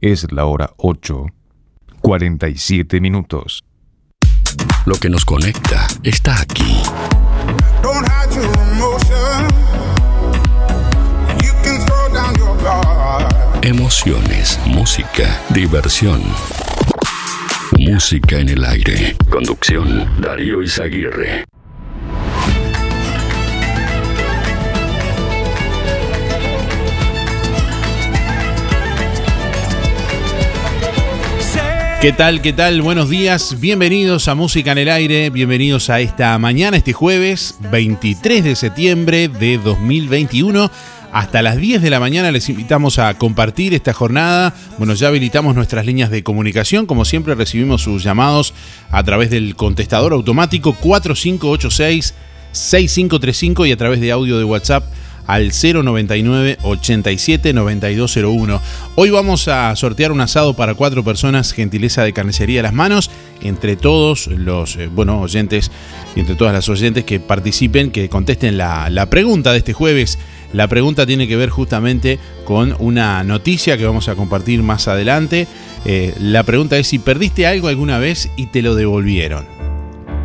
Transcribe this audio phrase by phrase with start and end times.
[0.00, 1.26] Es la hora 8,
[2.02, 3.64] 47 minutos.
[4.84, 6.82] Lo que nos conecta está aquí.
[13.62, 16.22] Emociones, música, diversión.
[17.78, 19.16] Música en el aire.
[19.30, 21.45] Conducción, Darío Izaguirre.
[32.00, 32.42] ¿Qué tal?
[32.42, 32.82] ¿Qué tal?
[32.82, 33.58] Buenos días.
[33.58, 35.30] Bienvenidos a Música en el Aire.
[35.30, 40.70] Bienvenidos a esta mañana, este jueves 23 de septiembre de 2021.
[41.10, 44.54] Hasta las 10 de la mañana les invitamos a compartir esta jornada.
[44.76, 46.84] Bueno, ya habilitamos nuestras líneas de comunicación.
[46.84, 48.52] Como siempre recibimos sus llamados
[48.90, 52.14] a través del contestador automático 4586
[52.52, 54.84] 6535 y a través de audio de WhatsApp
[55.26, 58.60] al 099 87 9201.
[58.94, 63.10] Hoy vamos a sortear un asado para cuatro personas, gentileza de carnicería a las manos,
[63.42, 65.70] entre todos los eh, bueno, oyentes
[66.14, 70.18] y entre todas las oyentes que participen, que contesten la, la pregunta de este jueves.
[70.52, 75.46] La pregunta tiene que ver justamente con una noticia que vamos a compartir más adelante.
[75.84, 79.55] Eh, la pregunta es si perdiste algo alguna vez y te lo devolvieron.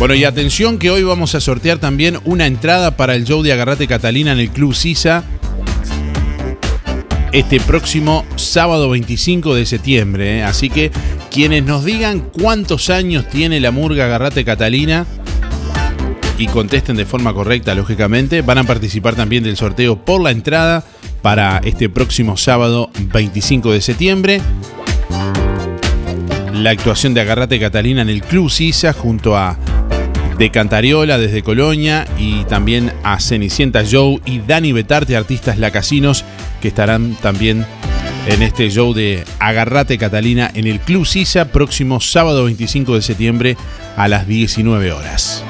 [0.00, 3.52] Bueno, y atención que hoy vamos a sortear también una entrada para el show de
[3.52, 5.24] Agarrate Catalina en el Club Sisa.
[7.32, 10.38] Este próximo sábado 25 de septiembre.
[10.38, 10.42] ¿eh?
[10.42, 10.90] Así que
[11.30, 15.04] quienes nos digan cuántos años tiene la murga Agarrate Catalina
[16.38, 20.82] y contesten de forma correcta, lógicamente, van a participar también del sorteo por la entrada
[21.20, 24.40] para este próximo sábado 25 de septiembre.
[26.54, 29.58] La actuación de Agarrate Catalina en el Club Sisa junto a
[30.40, 36.24] de Cantariola desde Colonia y también a Cenicienta Joe y Dani Betarte, artistas lacasinos,
[36.62, 37.66] que estarán también
[38.26, 43.56] en este show de Agarrate Catalina en el Club Sisa próximo sábado 25 de septiembre
[43.98, 45.44] a las 19 horas.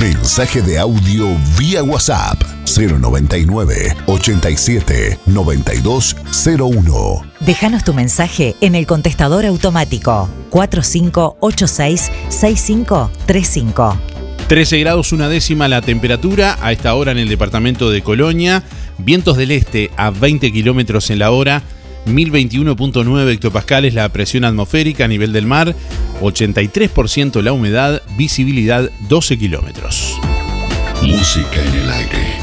[0.00, 7.22] Mensaje de audio vía WhatsApp 099 87 9201.
[7.40, 13.98] Déjanos tu mensaje en el contestador automático 4586 6535.
[14.48, 18.62] 13 grados una décima la temperatura a esta hora en el departamento de Colonia.
[18.98, 21.62] Vientos del este a 20 kilómetros en la hora.
[22.06, 25.74] 1021.9 hectopascales la presión atmosférica a nivel del mar.
[26.20, 28.02] 83% la humedad.
[28.16, 30.18] Visibilidad 12 kilómetros.
[31.02, 32.41] Música en el aire.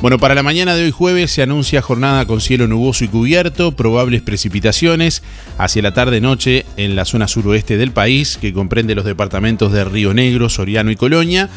[0.00, 3.72] Bueno, para la mañana de hoy jueves se anuncia jornada con cielo nuboso y cubierto,
[3.72, 5.22] probables precipitaciones
[5.58, 10.14] hacia la tarde-noche en la zona suroeste del país, que comprende los departamentos de Río
[10.14, 11.50] Negro, Soriano y Colonia.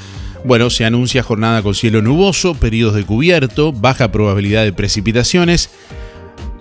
[0.43, 5.69] Bueno, se anuncia jornada con cielo nuboso, periodos de cubierto, baja probabilidad de precipitaciones,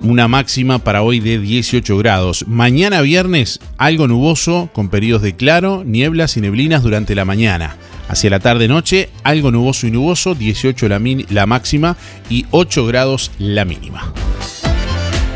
[0.02, 2.46] una máxima para hoy de 18 grados.
[2.48, 7.76] Mañana viernes, algo nuboso, con periodos de claro, nieblas y neblinas durante la mañana.
[8.08, 11.96] Hacia la tarde-noche, algo nuboso y nuboso, 18 la, la máxima
[12.28, 14.12] y 8 grados la mínima.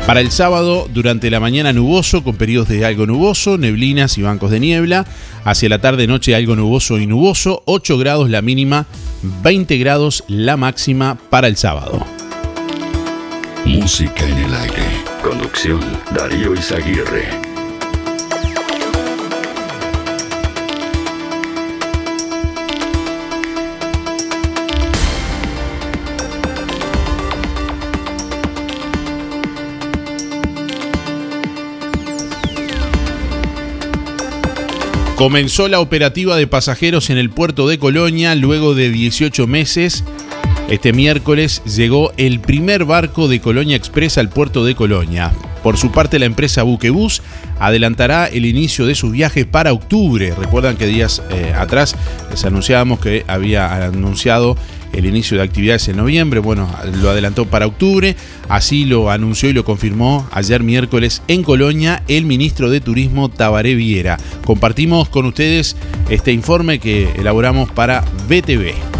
[0.05, 4.51] Para el sábado, durante la mañana nuboso, con periodos de algo nuboso, neblinas y bancos
[4.51, 5.05] de niebla.
[5.43, 8.85] Hacia la tarde-noche, algo nuboso y nuboso, 8 grados la mínima,
[9.43, 12.16] 20 grados la máxima para el sábado.
[13.65, 15.03] Música en el aire.
[15.21, 15.79] Conducción,
[16.13, 17.47] Darío Izaguirre.
[35.17, 40.03] Comenzó la operativa de pasajeros en el puerto de Colonia luego de 18 meses.
[40.69, 45.31] Este miércoles llegó el primer barco de Colonia Express al puerto de Colonia.
[45.63, 47.21] Por su parte, la empresa Buquebus
[47.57, 50.33] adelantará el inicio de sus viajes para octubre.
[50.37, 51.95] Recuerdan que días eh, atrás
[52.29, 54.57] les anunciábamos que había anunciado
[54.91, 56.41] el inicio de actividades en noviembre.
[56.41, 56.69] Bueno,
[57.01, 58.17] lo adelantó para octubre.
[58.49, 63.73] Así lo anunció y lo confirmó ayer miércoles en Colonia el ministro de Turismo Tabaré
[63.75, 64.17] Viera.
[64.43, 65.77] Compartimos con ustedes
[66.09, 68.96] este informe que elaboramos para BTV.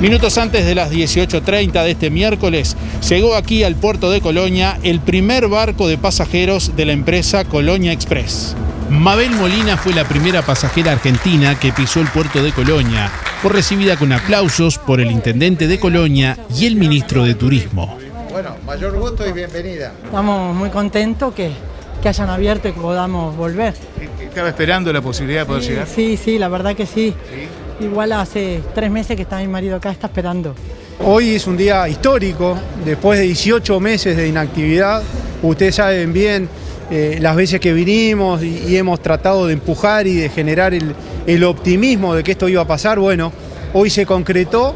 [0.00, 2.74] Minutos antes de las 18.30 de este miércoles,
[3.06, 7.92] llegó aquí al puerto de Colonia el primer barco de pasajeros de la empresa Colonia
[7.92, 8.56] Express.
[8.88, 13.12] Mabel Molina fue la primera pasajera argentina que pisó el puerto de Colonia.
[13.42, 17.98] Fue recibida con aplausos por el intendente de Colonia y el ministro de Turismo.
[18.30, 19.92] Bueno, mayor gusto y bienvenida.
[20.02, 21.50] Estamos muy contentos que,
[22.02, 23.74] que hayan abierto y que podamos volver.
[24.18, 25.86] ¿Estaba esperando la posibilidad de poder sí, llegar?
[25.86, 27.14] Sí, sí, la verdad que sí.
[27.30, 27.48] ¿Sí?
[27.80, 30.54] Igual hace tres meses que está mi marido acá, está esperando.
[31.02, 35.02] Hoy es un día histórico, después de 18 meses de inactividad.
[35.42, 36.46] Ustedes saben bien
[36.90, 42.14] eh, las veces que vinimos y, hemos tratado de empujar y de generar el, optimismo
[42.14, 42.98] de que esto iba a pasar.
[42.98, 43.32] Bueno,
[43.72, 44.74] hoy se concretó,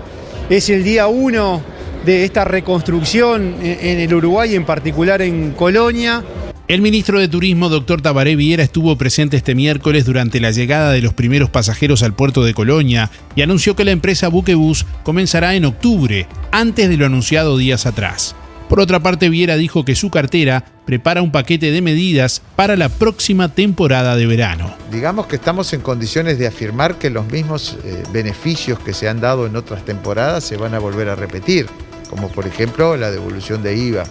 [0.48, 1.60] es el día uno
[2.06, 6.24] de esta reconstrucción en el Uruguay, en particular en Colonia.
[6.66, 11.02] El ministro de Turismo, doctor Tabaré Viera, estuvo presente este miércoles durante la llegada de
[11.02, 15.66] los primeros pasajeros al puerto de Colonia y anunció que la empresa Buquebus comenzará en
[15.66, 18.34] octubre, antes de lo anunciado días atrás.
[18.70, 22.88] Por otra parte, Viera dijo que su cartera prepara un paquete de medidas para la
[22.88, 24.74] próxima temporada de verano.
[24.90, 29.20] Digamos que estamos en condiciones de afirmar que los mismos eh, beneficios que se han
[29.20, 31.66] dado en otras temporadas se van a volver a repetir,
[32.08, 34.04] como por ejemplo la devolución de IVA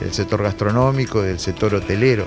[0.00, 2.26] del sector gastronómico, del sector hotelero.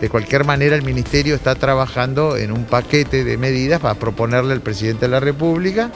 [0.00, 4.62] De cualquier manera, el Ministerio está trabajando en un paquete de medidas para proponerle al
[4.62, 5.90] presidente de la República,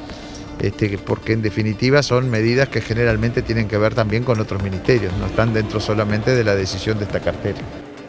[0.60, 5.12] este, porque en definitiva son medidas que generalmente tienen que ver también con otros ministerios,
[5.18, 7.58] no están dentro solamente de la decisión de esta cartera.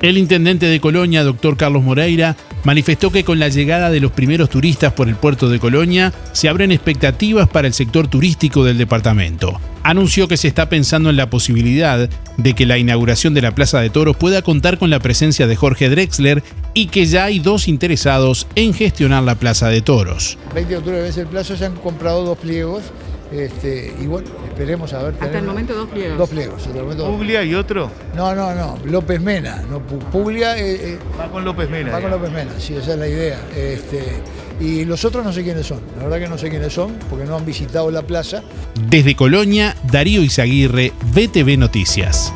[0.05, 4.51] El intendente de Colonia, doctor Carlos Moreira, manifestó que con la llegada de los primeros
[4.51, 9.59] turistas por el puerto de Colonia se abren expectativas para el sector turístico del departamento.
[9.81, 12.07] Anunció que se está pensando en la posibilidad
[12.37, 15.55] de que la inauguración de la Plaza de Toros pueda contar con la presencia de
[15.55, 16.43] Jorge Drexler
[16.75, 20.37] y que ya hay dos interesados en gestionar la Plaza de Toros.
[20.53, 22.83] 20 de octubre vence el plazo, se han comprado dos pliegos.
[23.31, 25.15] Este, y bueno, esperemos a ver.
[25.19, 26.17] Hasta el momento dos pliegos.
[26.17, 26.57] Dos pliegos.
[26.61, 27.15] hasta el momento dos.
[27.17, 27.89] ¿Puglia y otro?
[28.15, 28.77] No, no, no.
[28.85, 29.63] López Mena.
[29.69, 31.91] No, Pu- Puglia eh, eh, Va con López Mena.
[31.91, 32.11] va con.
[32.11, 33.39] López Mena, sí, esa es la idea.
[33.55, 34.03] Este,
[34.59, 35.81] y los otros no sé quiénes son.
[35.97, 38.41] La verdad que no sé quiénes son, porque no han visitado la plaza.
[38.89, 42.31] Desde Colonia, Darío Izaguirre, BTV Noticias.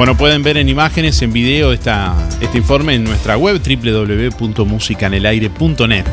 [0.00, 6.06] Bueno, pueden ver en imágenes, en video, esta, este informe en nuestra web www.musicanelaire.net.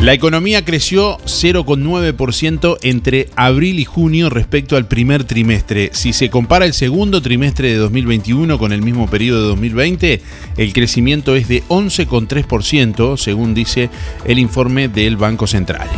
[0.00, 5.90] La economía creció 0,9% entre abril y junio respecto al primer trimestre.
[5.92, 10.22] Si se compara el segundo trimestre de 2021 con el mismo periodo de 2020,
[10.58, 13.90] el crecimiento es de 11,3%, según dice
[14.24, 15.88] el informe del Banco Central.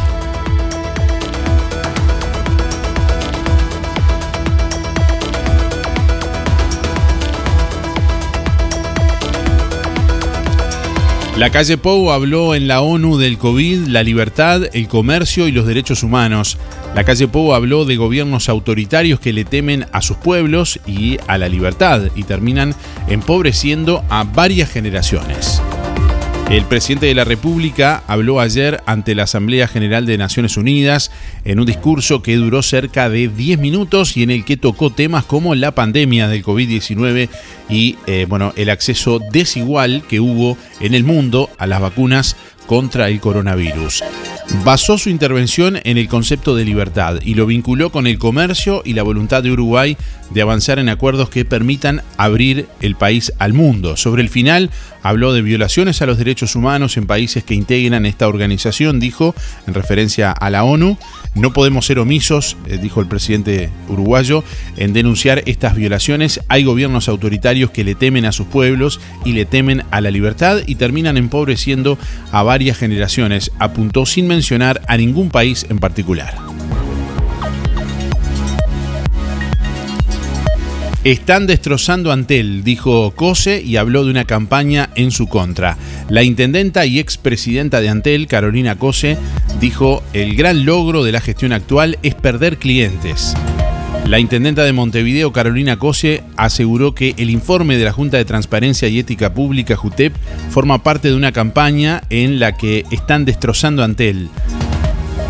[11.41, 15.67] La calle Pou habló en la ONU del COVID, la libertad, el comercio y los
[15.67, 16.59] derechos humanos.
[16.95, 21.38] La calle Pou habló de gobiernos autoritarios que le temen a sus pueblos y a
[21.38, 22.75] la libertad y terminan
[23.09, 25.62] empobreciendo a varias generaciones.
[26.50, 31.12] El presidente de la República habló ayer ante la Asamblea General de Naciones Unidas
[31.45, 35.25] en un discurso que duró cerca de 10 minutos y en el que tocó temas
[35.25, 37.28] como la pandemia del COVID-19
[37.69, 42.35] y eh, bueno, el acceso desigual que hubo en el mundo a las vacunas
[42.66, 44.02] contra el coronavirus.
[44.64, 48.92] Basó su intervención en el concepto de libertad y lo vinculó con el comercio y
[48.92, 49.97] la voluntad de Uruguay
[50.30, 53.97] de avanzar en acuerdos que permitan abrir el país al mundo.
[53.97, 54.71] Sobre el final,
[55.02, 59.35] habló de violaciones a los derechos humanos en países que integran esta organización, dijo,
[59.66, 60.99] en referencia a la ONU.
[61.35, 64.42] No podemos ser omisos, eh, dijo el presidente uruguayo,
[64.76, 66.40] en denunciar estas violaciones.
[66.49, 70.59] Hay gobiernos autoritarios que le temen a sus pueblos y le temen a la libertad
[70.66, 71.99] y terminan empobreciendo
[72.33, 76.50] a varias generaciones, apuntó sin mencionar a ningún país en particular.
[81.02, 85.78] Están destrozando Antel, dijo Cose y habló de una campaña en su contra.
[86.11, 89.16] La intendenta y expresidenta de Antel, Carolina Cose,
[89.61, 93.35] dijo, el gran logro de la gestión actual es perder clientes.
[94.07, 98.87] La intendenta de Montevideo, Carolina Cose, aseguró que el informe de la Junta de Transparencia
[98.88, 100.14] y Ética Pública, JUTEP,
[100.50, 104.28] forma parte de una campaña en la que están destrozando Antel.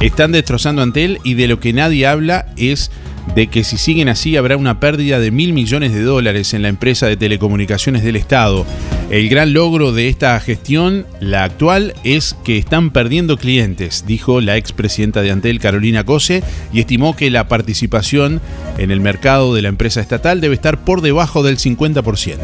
[0.00, 2.90] Están destrozando Antel y de lo que nadie habla es
[3.34, 6.68] de que si siguen así habrá una pérdida de mil millones de dólares en la
[6.68, 8.66] empresa de telecomunicaciones del Estado.
[9.10, 14.56] El gran logro de esta gestión, la actual, es que están perdiendo clientes, dijo la
[14.56, 18.40] expresidenta de Antel, Carolina Cose, y estimó que la participación
[18.78, 22.38] en el mercado de la empresa estatal debe estar por debajo del 50%.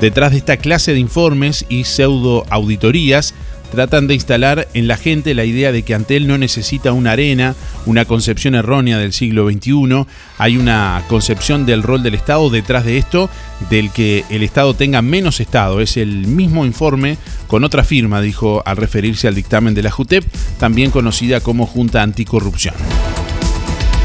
[0.00, 3.34] Detrás de esta clase de informes y pseudo auditorías,
[3.70, 7.54] tratan de instalar en la gente la idea de que Antel no necesita una arena,
[7.86, 10.06] una concepción errónea del siglo XXI,
[10.38, 13.30] hay una concepción del rol del Estado detrás de esto,
[13.70, 15.80] del que el Estado tenga menos Estado.
[15.80, 20.24] Es el mismo informe con otra firma, dijo al referirse al dictamen de la JUTEP,
[20.58, 22.74] también conocida como Junta Anticorrupción.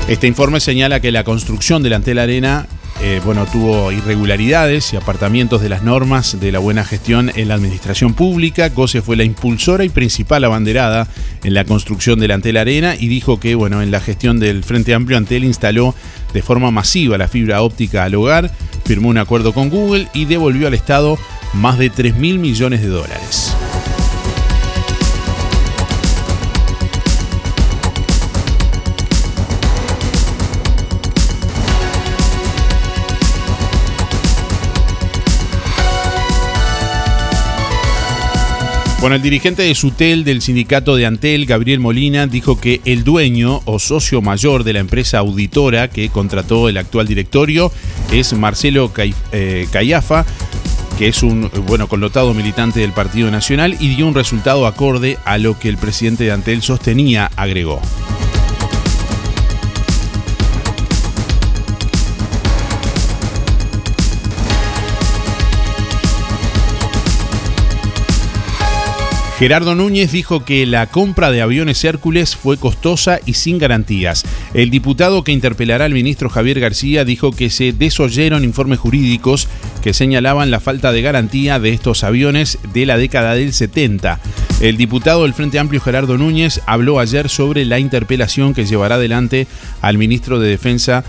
[0.07, 2.67] Este informe señala que la construcción de la Antel Arena
[3.05, 7.55] eh, bueno, tuvo irregularidades y apartamientos de las normas de la buena gestión en la
[7.55, 8.69] administración pública.
[8.69, 11.09] Gose fue la impulsora y principal abanderada
[11.43, 14.63] en la construcción de la Antel Arena y dijo que, bueno, en la gestión del
[14.63, 15.93] Frente Amplio Antel instaló
[16.33, 18.49] de forma masiva la fibra óptica al hogar,
[18.85, 21.19] firmó un acuerdo con Google y devolvió al Estado
[21.53, 23.53] más de 3 mil millones de dólares.
[39.03, 43.59] Bueno, el dirigente de Sutel del sindicato de Antel, Gabriel Molina, dijo que el dueño
[43.65, 47.69] o socio mayor de la empresa auditora que contrató el actual directorio
[48.13, 48.93] es Marcelo
[49.33, 50.25] eh, Cayafa,
[50.97, 55.37] que es un bueno connotado militante del Partido Nacional y dio un resultado acorde a
[55.37, 57.81] lo que el presidente de Antel sostenía, agregó.
[69.43, 74.23] Gerardo Núñez dijo que la compra de aviones Hércules fue costosa y sin garantías.
[74.53, 79.49] El diputado que interpelará al ministro Javier García dijo que se desoyeron informes jurídicos
[79.81, 84.21] que señalaban la falta de garantía de estos aviones de la década del 70.
[84.61, 89.47] El diputado del Frente Amplio Gerardo Núñez habló ayer sobre la interpelación que llevará adelante
[89.81, 91.03] al ministro de Defensa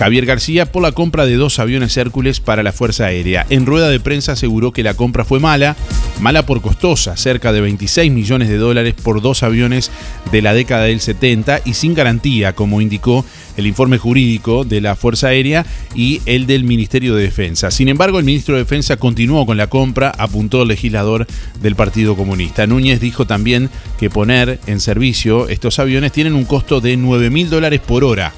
[0.00, 3.44] Javier García por la compra de dos aviones Hércules para la Fuerza Aérea.
[3.50, 5.76] En rueda de prensa aseguró que la compra fue mala,
[6.22, 9.90] mala por costosa, cerca de 26 millones de dólares por dos aviones
[10.32, 13.26] de la década del 70 y sin garantía, como indicó
[13.58, 17.70] el informe jurídico de la Fuerza Aérea y el del Ministerio de Defensa.
[17.70, 21.26] Sin embargo, el ministro de Defensa continuó con la compra, apuntó el legislador
[21.60, 22.66] del Partido Comunista.
[22.66, 27.50] Núñez dijo también que poner en servicio estos aviones tienen un costo de 9 mil
[27.50, 28.32] dólares por hora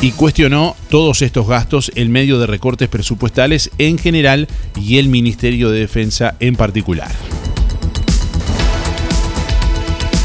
[0.00, 5.70] y cuestionó todos estos gastos en medio de recortes presupuestales en general y el Ministerio
[5.70, 7.10] de Defensa en particular.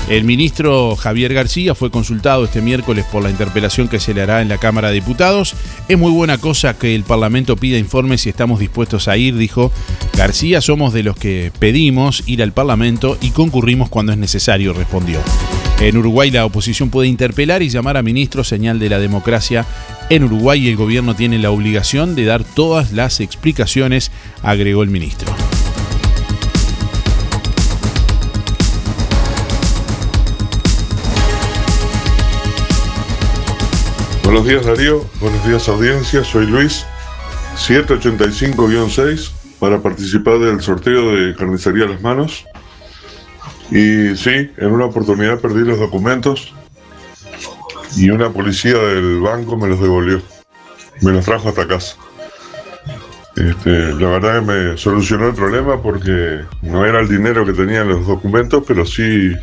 [0.10, 4.42] El ministro Javier García fue consultado este miércoles por la interpelación que se le hará
[4.42, 5.56] en la Cámara de Diputados.
[5.88, 9.72] Es muy buena cosa que el Parlamento pida informes y estamos dispuestos a ir, dijo
[10.18, 10.60] García.
[10.60, 15.20] Somos de los que pedimos ir al Parlamento y concurrimos cuando es necesario, respondió.
[15.84, 19.66] En Uruguay la oposición puede interpelar y llamar a ministros, señal de la democracia.
[20.10, 24.10] En Uruguay el gobierno tiene la obligación de dar todas las explicaciones,
[24.44, 25.36] agregó el ministro.
[34.24, 36.86] Buenos días Darío, buenos días audiencia, soy Luis,
[37.58, 42.46] 785-6 para participar del sorteo de Carnicería Las Manos.
[43.74, 46.54] Y sí, en una oportunidad perdí los documentos
[47.98, 50.22] y una policía del banco me los devolvió.
[51.02, 51.96] Me los trajo hasta casa.
[53.36, 57.88] Este, la verdad que me solucionó el problema porque no era el dinero que tenían
[57.88, 59.34] los documentos, pero sí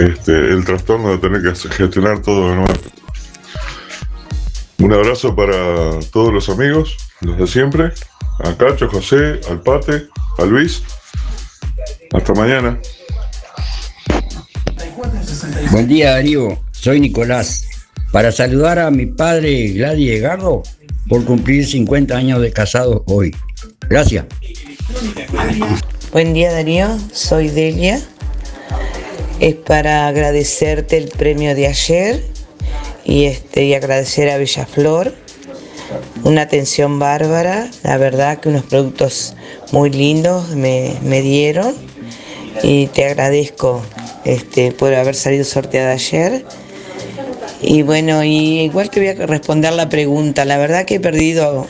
[0.00, 2.74] este, el trastorno de tener que gestionar todo de nuevo.
[4.78, 7.92] Un abrazo para todos los amigos, los de siempre,
[8.40, 10.82] a Cacho, José, al Pate, a Luis
[12.12, 12.80] hasta mañana.
[15.70, 17.66] Buen día Darío, soy Nicolás.
[18.12, 20.62] Para saludar a mi padre Gladys Garro
[21.08, 23.34] por cumplir 50 años de casado hoy.
[23.88, 24.24] Gracias.
[26.12, 28.00] Buen día Darío, soy Delia.
[29.40, 32.22] Es para agradecerte el premio de ayer
[33.04, 35.12] y, este, y agradecer a Villaflor.
[36.24, 39.34] Una atención bárbara, la verdad que unos productos
[39.72, 41.74] muy lindos me, me dieron
[42.62, 43.82] y te agradezco
[44.24, 46.44] este, por haber salido sorteada ayer
[47.60, 50.44] Y bueno, y igual te voy a responder la pregunta.
[50.44, 51.66] La verdad que he perdido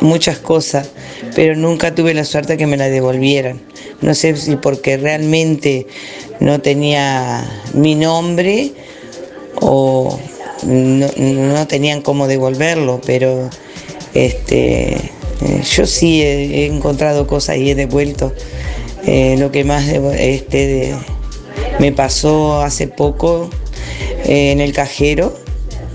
[0.00, 0.90] muchas cosas,
[1.34, 3.60] pero nunca tuve la suerte que me la devolvieran.
[4.02, 5.86] No sé si porque realmente
[6.40, 8.72] no tenía mi nombre
[9.60, 10.18] o
[10.64, 13.50] no, tenían cómo devolverlo, pero
[14.14, 18.32] este, eh, yo sí he, encontrado cosas y he devuelto.
[19.06, 20.94] Eh, lo que más este,
[21.78, 23.50] me pasó hace poco
[24.24, 25.34] eh, en el cajero,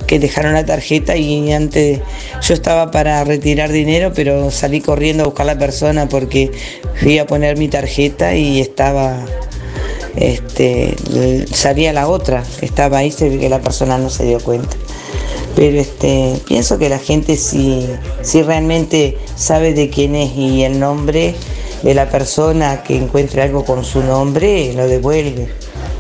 [0.06, 2.00] que dejaron la tarjeta y antes
[2.42, 6.52] yo estaba para retirar dinero, pero salí corriendo a buscar a la persona porque
[6.96, 9.24] fui a poner mi tarjeta y estaba,
[10.16, 10.96] este,
[11.52, 14.76] salía la otra, estaba ahí, se ve que la persona no se dio cuenta.
[15.56, 17.88] Pero este, pienso que la gente si,
[18.22, 21.36] si realmente sabe de quién es y el nombre
[21.84, 25.50] de la persona que encuentre algo con su nombre, lo devuelve.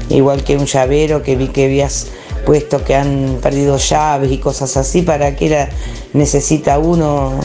[0.10, 2.08] Igual que un llavero que vi que habías
[2.46, 5.70] puesto que han perdido llaves y cosas así, para que la
[6.14, 7.40] necesita uno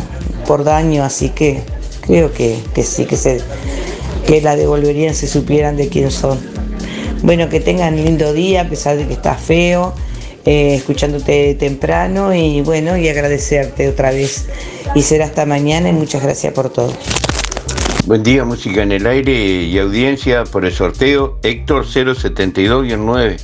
[0.47, 1.63] por daño, así que
[2.03, 3.41] creo que, que sí, que, se,
[4.27, 6.54] que la devolverían si supieran de quién son.
[7.25, 9.95] Bueno, que tengan lindo día, a pesar de que está feo,
[10.45, 14.47] eh, escuchándote temprano y bueno, y agradecerte otra vez.
[14.95, 16.93] Y será hasta mañana y muchas gracias por todo.
[18.05, 23.41] Buen día, música en el aire y audiencia por el sorteo Héctor 072-9.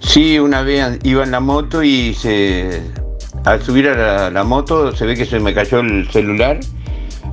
[0.00, 2.82] Sí, una vez iba en la moto y se,
[3.46, 6.60] al subir a la, la moto se ve que se me cayó el celular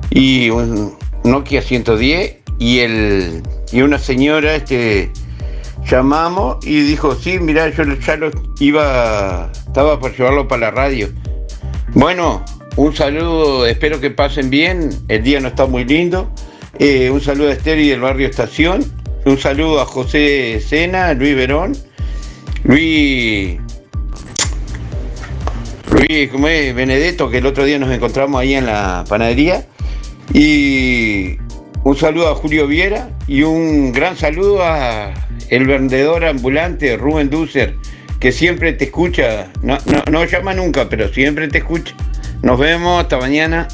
[0.08, 5.10] y un Nokia 110 y, el, y una señora este,
[5.88, 11.08] llamamos y dijo, sí, mira, yo ya lo iba, estaba por llevarlo para la radio.
[11.94, 12.44] Bueno,
[12.76, 16.30] un saludo, espero que pasen bien, el día no está muy lindo.
[16.78, 18.84] Eh, un saludo a Esther y del barrio Estación.
[19.24, 21.76] Un saludo a José Sena, Luis Verón,
[22.64, 23.58] Luis.
[25.90, 26.74] Luis, ¿cómo es?
[26.74, 29.66] Benedetto, que el otro día nos encontramos ahí en la panadería.
[30.32, 31.36] Y
[31.84, 35.12] un saludo a Julio Viera y un gran saludo a
[35.50, 37.76] el vendedor ambulante Rubén Dusser,
[38.18, 39.52] que siempre te escucha.
[39.62, 41.94] No, no, no llama nunca, pero siempre te escucha.
[42.42, 43.68] Nos vemos, hasta mañana.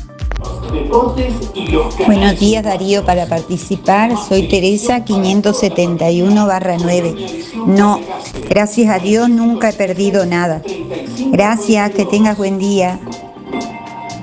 [2.06, 7.66] Buenos días Darío, para participar soy Teresa 571-9.
[7.66, 8.00] No,
[8.48, 10.62] gracias a Dios nunca he perdido nada.
[11.30, 12.98] Gracias, que tengas buen día.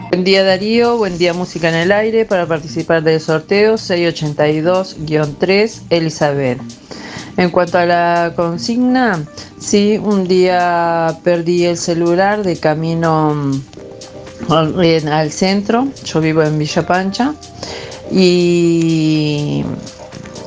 [0.09, 2.25] Buen día Darío, buen día Música en el Aire.
[2.25, 6.59] Para participar del sorteo 682-3 Elizabeth.
[7.35, 9.23] En cuanto a la consigna,
[9.59, 13.61] sí, un día perdí el celular de camino mm,
[14.51, 17.35] al, en- al centro, yo vivo en Villa Pancha.
[18.11, 19.63] Y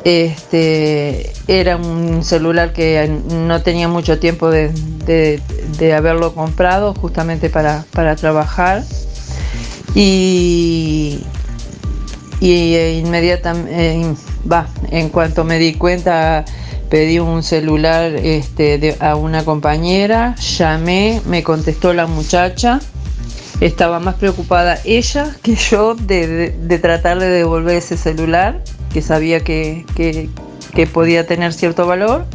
[0.05, 4.71] este era un celular que no tenía mucho tiempo de,
[5.05, 5.41] de-
[5.79, 8.83] de haberlo comprado justamente para, para trabajar
[9.95, 11.21] y,
[12.41, 14.15] y inmediatamente,
[14.51, 16.45] va, en cuanto me di cuenta,
[16.89, 22.81] pedí un celular este, a una compañera, llamé, me contestó la muchacha,
[23.61, 29.03] estaba más preocupada ella que yo de, de- de tratar de devolver ese celular, que
[29.03, 30.29] sabía que, que-
[30.75, 32.27] que podía tener cierto valor.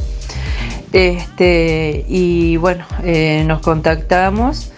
[0.93, 4.71] Este, y bueno, eh, nos contactamos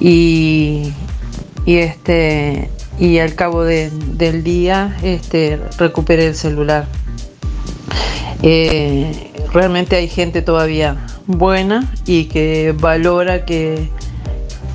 [0.00, 0.92] y,
[1.64, 6.86] y este y al cabo de- del día este, recuperé el celular.
[8.42, 10.96] Eh, realmente hay gente todavía
[11.26, 13.88] buena y que valora que,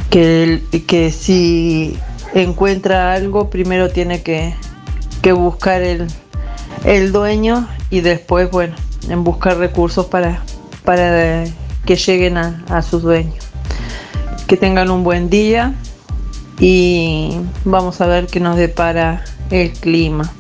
[0.10, 1.97] que, que si
[2.34, 4.54] encuentra algo primero tiene que,
[5.21, 6.08] que buscar el,
[6.86, 8.76] el dueño y después bueno
[9.10, 10.41] en buscar recursos para,
[10.84, 11.43] para
[11.86, 13.45] que lleguen a, a sus dueños.
[14.47, 15.73] Que tengan un buen día
[16.60, 20.32] y vamos a ver qué nos depara el clima.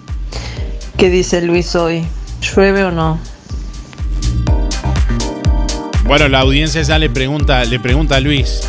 [0.97, 2.05] ¿Qué dice Luis hoy?
[2.41, 3.19] ¿Llueve o no?
[6.05, 8.61] Bueno, la audiencia ya le pregunta, le pregunta a Luis.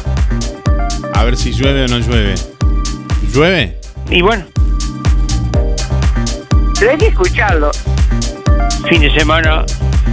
[1.14, 2.34] A ver si llueve o no llueve.
[3.32, 3.80] ¿Llueve?
[4.10, 4.44] Y bueno,
[6.78, 7.72] pero hay que escucharlo.
[8.88, 9.66] Fin de semana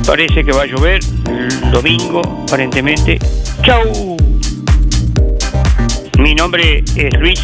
[0.08, 1.00] parece que va a llover.
[1.28, 3.20] El domingo, aparentemente.
[3.64, 4.15] ¡Chau!
[6.20, 7.42] Mi nombre es Luis.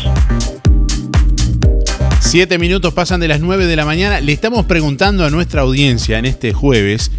[2.20, 4.22] Siete minutos pasan de las 9 de la mañana.
[4.22, 7.12] Le estamos preguntando a nuestra audiencia en este jueves.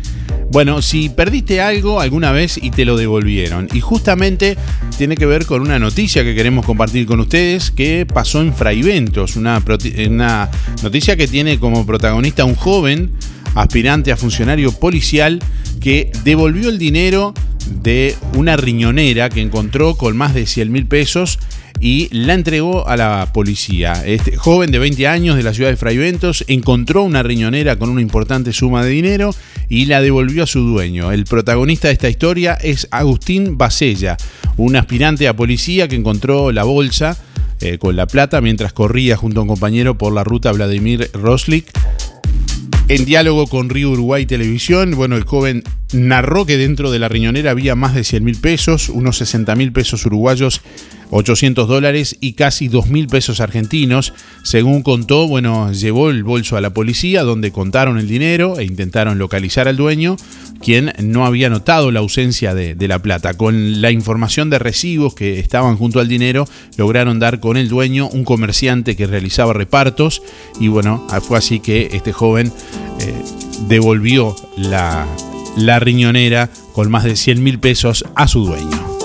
[0.50, 3.68] Bueno, si perdiste algo alguna vez y te lo devolvieron.
[3.72, 4.56] Y justamente
[4.96, 9.36] tiene que ver con una noticia que queremos compartir con ustedes que pasó en Fraiventos.
[9.36, 9.62] Una,
[10.08, 10.50] una
[10.82, 13.12] noticia que tiene como protagonista un joven
[13.54, 15.40] aspirante a funcionario policial
[15.80, 17.34] que devolvió el dinero
[17.82, 21.38] de una riñonera que encontró con más de 100 mil pesos
[21.80, 24.04] y la entregó a la policía.
[24.06, 28.00] Este joven de 20 años de la ciudad de Fraiventos encontró una riñonera con una
[28.00, 29.34] importante suma de dinero
[29.68, 31.10] y la devolvió a su dueño.
[31.10, 34.16] El protagonista de esta historia es Agustín Basella,
[34.56, 37.16] un aspirante a policía que encontró la bolsa
[37.60, 41.70] eh, con la plata mientras corría junto a un compañero por la ruta Vladimir Roslik
[42.88, 47.50] en diálogo con Río Uruguay Televisión, bueno, el joven narró que dentro de la riñonera
[47.50, 50.60] había más de 100 mil pesos, unos 60 mil pesos uruguayos,
[51.10, 54.14] 800 dólares y casi 2 mil pesos argentinos.
[54.42, 59.18] Según contó, bueno, llevó el bolso a la policía donde contaron el dinero e intentaron
[59.18, 60.16] localizar al dueño,
[60.62, 63.34] quien no había notado la ausencia de, la plata.
[63.34, 66.46] Con la información de recibos que estaban junto al dinero,
[66.76, 70.22] lograron dar con el dueño, un comerciante que realizaba repartos,
[70.58, 72.52] y bueno, fue así que este joven
[73.00, 73.14] eh,
[73.68, 75.06] devolvió la,
[75.56, 79.01] la riñonera con más de 100 mil pesos a su dueño.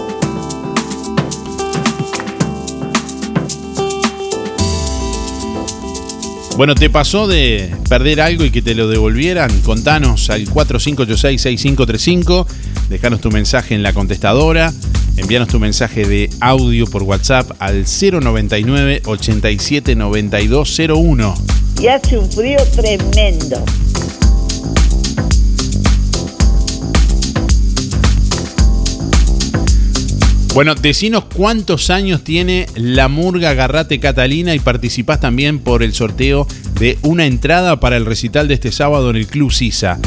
[6.57, 9.51] Bueno, ¿te pasó de perder algo y que te lo devolvieran?
[9.61, 12.47] Contanos al 4586-6535,
[12.89, 14.73] dejanos tu mensaje en la contestadora,
[15.17, 21.35] envíanos tu mensaje de audio por WhatsApp al 099 87 9201.
[21.79, 23.63] Y hace un frío tremendo.
[30.57, 36.47] Bueno, decinos cuántos años tiene la Murga Garrate Catalina y participás también por el sorteo
[36.79, 39.99] de una entrada para el recital de este sábado en el Club Sisa.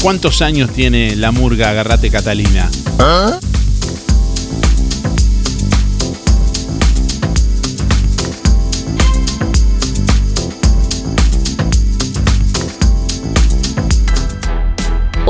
[0.00, 2.70] ¿Cuántos años tiene la Murga Garrate Catalina?
[3.00, 3.40] ¿Ah?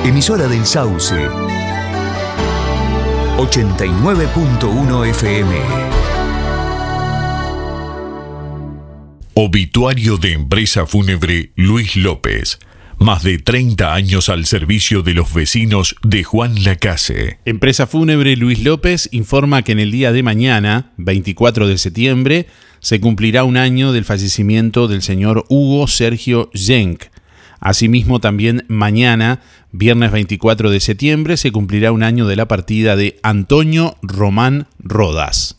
[0.06, 1.28] Emisora del Sauce.
[3.38, 5.56] 89.1 FM.
[9.36, 12.60] Obituario de empresa fúnebre Luis López
[13.00, 17.40] más de 30 años al servicio de los vecinos de Juan Lacase.
[17.46, 22.48] Empresa Fúnebre Luis López informa que en el día de mañana, 24 de septiembre,
[22.80, 27.06] se cumplirá un año del fallecimiento del señor Hugo Sergio Jenk.
[27.60, 33.20] Asimismo, también mañana, viernes 24 de septiembre, se cumplirá un año de la partida de
[33.24, 35.59] Antonio Román Rodas.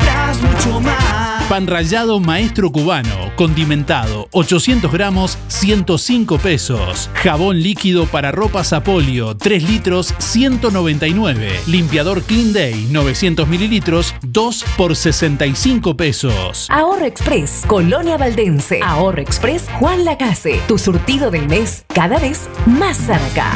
[0.41, 1.43] mucho más.
[1.47, 7.09] Pan rallado maestro cubano, condimentado, 800 gramos, 105 pesos.
[7.13, 11.49] Jabón líquido para ropa Sapolio, 3 litros, 199.
[11.67, 16.67] Limpiador Clean Day, 900 mililitros, 2 por 65 pesos.
[16.69, 18.79] Ahorro Express, Colonia Valdense.
[18.81, 20.61] Ahorro Express, Juan Lacase.
[20.67, 23.51] Tu surtido del mes, cada vez más cerca.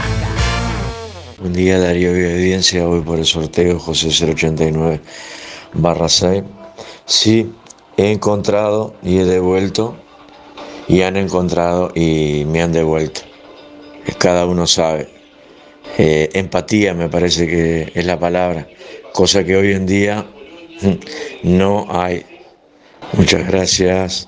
[1.39, 5.00] Buen día Darío y Evidencia, hoy por el sorteo José 089
[5.76, 6.43] barra 6.
[7.06, 7.54] Sí,
[7.98, 9.96] he encontrado y he devuelto
[10.88, 13.22] y han encontrado y me han devuelto.
[14.18, 15.10] Cada uno sabe.
[15.98, 18.68] Eh, empatía me parece que es la palabra,
[19.13, 20.26] cosa que hoy en día
[21.44, 22.26] no hay.
[23.13, 24.28] Muchas gracias.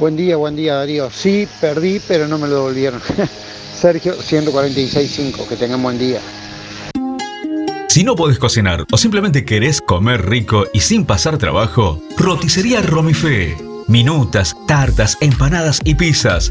[0.00, 1.10] Buen día, buen día Darío.
[1.10, 3.02] Sí, perdí, pero no me lo devolvieron.
[3.74, 5.46] Sergio, 146.5.
[5.46, 6.20] Que tengan buen día.
[7.90, 13.54] Si no podés cocinar o simplemente querés comer rico y sin pasar trabajo, roticería Romifé.
[13.88, 16.50] Minutas, tartas, empanadas y pizzas.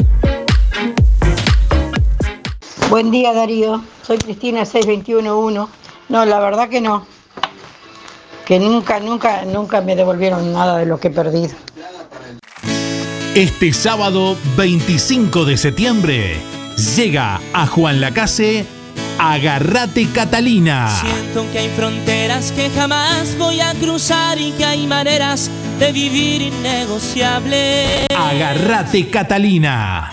[2.91, 5.71] Buen día Darío, soy Cristina 6211.
[6.09, 7.07] No, la verdad que no.
[8.45, 11.55] Que nunca, nunca, nunca me devolvieron nada de lo que he perdido.
[13.33, 16.35] Este sábado 25 de septiembre
[16.97, 18.65] llega a Juan Lacase
[19.17, 20.89] Agarrate Catalina.
[20.89, 25.49] Siento que hay fronteras que jamás voy a cruzar y que hay maneras
[25.79, 28.07] de vivir innegociables.
[28.13, 30.11] Agarrate Catalina.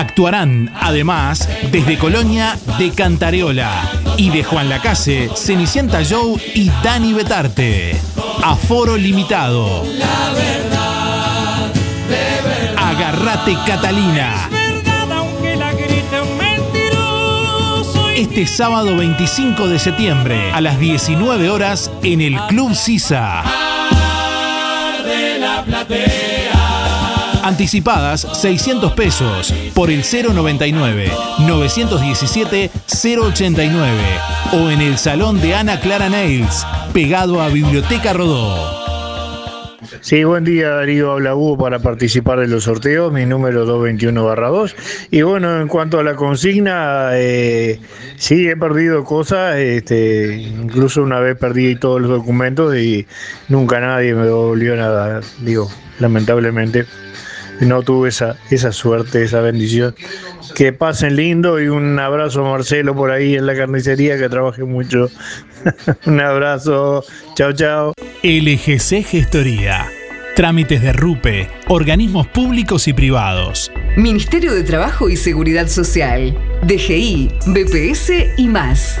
[0.00, 3.70] Actuarán, además, desde Colonia de Cantareola
[4.16, 8.00] y de Juan Lacase, Cenicienta Joe y Dani Betarte.
[8.42, 9.84] Aforo limitado.
[12.78, 14.48] Agarrate Catalina.
[18.16, 23.44] Este sábado 25 de septiembre a las 19 horas en el Club Sisa.
[27.42, 33.98] Anticipadas 600 pesos por el 099 917 089
[34.52, 38.80] o en el salón de Ana Clara Nails, pegado a Biblioteca Rodó.
[40.02, 44.74] Sí, buen día Darío, habla Hugo para participar de los sorteos, mi número 221-2.
[45.10, 47.80] Y bueno, en cuanto a la consigna, eh,
[48.16, 53.06] sí, he perdido cosas, este, incluso una vez perdí todos los documentos y
[53.48, 56.86] nunca nadie me devolvió nada, digo, lamentablemente.
[57.60, 59.94] No tuve esa, esa suerte, esa bendición.
[60.54, 64.64] Que pasen lindo y un abrazo a Marcelo por ahí en la carnicería, que trabaje
[64.64, 65.10] mucho.
[66.06, 67.92] un abrazo, chao, chao.
[68.22, 69.86] LGC Gestoría.
[70.36, 73.70] Trámites de RUPE, organismos públicos y privados.
[73.96, 79.00] Ministerio de Trabajo y Seguridad Social, DGI, BPS y más.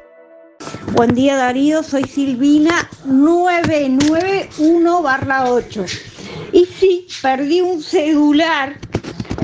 [0.93, 5.03] Buen día Darío, soy Silvina 991
[5.49, 5.85] 8.
[6.53, 8.77] Y sí, perdí un celular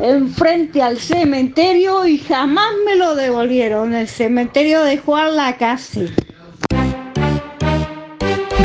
[0.02, 3.94] enfrente al cementerio y jamás me lo devolvieron.
[3.94, 6.10] El cementerio de Juan Lacase.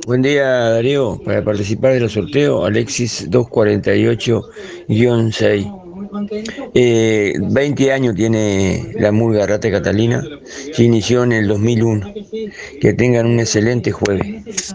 [0.06, 5.84] Buen día Darío, para participar de los sorteos, Alexis 248-6.
[6.74, 10.24] Eh, 20 años tiene la murga Rata Catalina,
[10.72, 12.14] se inició en el 2001.
[12.80, 14.74] Que tengan un excelente jueves.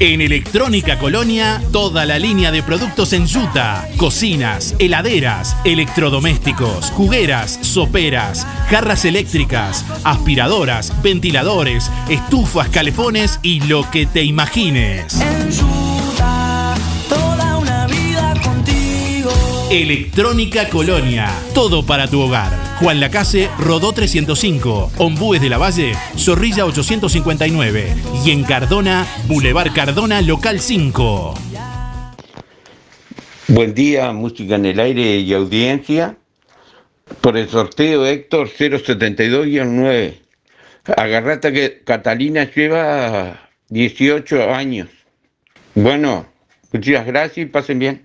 [0.00, 8.46] En Electrónica Colonia, toda la línea de productos en yuta, cocinas, heladeras, electrodomésticos, jugueras, soperas,
[8.70, 15.20] jarras eléctricas, aspiradoras, ventiladores, estufas, calefones y lo que te imagines.
[19.70, 22.50] Electrónica Colonia, todo para tu hogar.
[22.80, 30.22] Juan Lacase, Rodó 305, Ombúes de la Valle, Zorrilla 859 y en Cardona, Boulevard Cardona,
[30.22, 31.34] local 5.
[33.48, 36.16] Buen día, música en el aire y audiencia.
[37.20, 40.14] Por el sorteo Héctor 072-9.
[40.96, 44.88] Agarrate que Catalina lleva 18 años.
[45.74, 46.24] Bueno,
[46.72, 48.04] muchas gracias y pasen bien.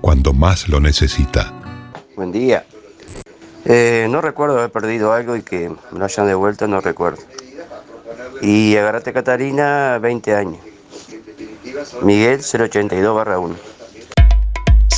[0.00, 1.52] cuando más lo necesita.
[2.16, 2.64] Buen día.
[3.64, 7.22] Eh, no recuerdo haber perdido algo y que me lo hayan devuelto, no recuerdo.
[8.40, 10.60] Y agarrate Catarina, 20 años.
[12.02, 13.54] Miguel 082 barra 1.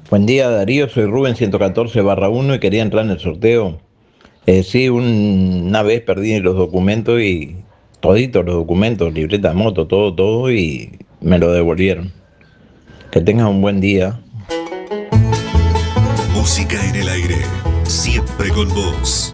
[0.10, 3.80] Buen día Darío, soy Rubén 114 barra 1 y quería entrar en el sorteo.
[4.48, 7.56] Eh, sí, un- una vez perdí los documentos y
[8.02, 12.12] toditos los documentos, libreta de moto, todo, todo y me lo devolvieron.
[13.12, 14.20] Que tengas un buen día.
[16.34, 17.19] Música en el aire.
[18.40, 19.29] Siempre con vos.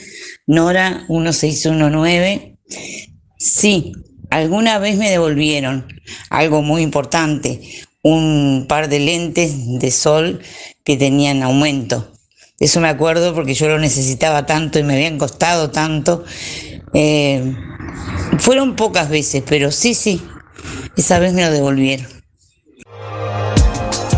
[0.46, 2.56] Nora 1619.
[3.36, 3.94] Sí,
[4.32, 5.86] alguna vez me devolvieron
[6.30, 7.60] algo muy importante,
[8.02, 10.40] un par de lentes de sol
[10.84, 12.12] que tenían aumento.
[12.58, 16.24] Eso me acuerdo porque yo lo necesitaba tanto y me habían costado tanto.
[16.94, 17.54] Eh,
[18.38, 20.22] fueron pocas veces, pero sí, sí,
[20.96, 22.21] esa vez me lo devolvieron.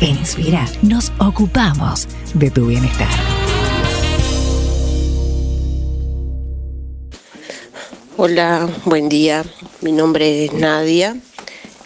[0.00, 3.08] En Inspira nos ocupamos de tu bienestar.
[8.16, 9.44] Hola, buen día.
[9.80, 11.16] Mi nombre es Nadia.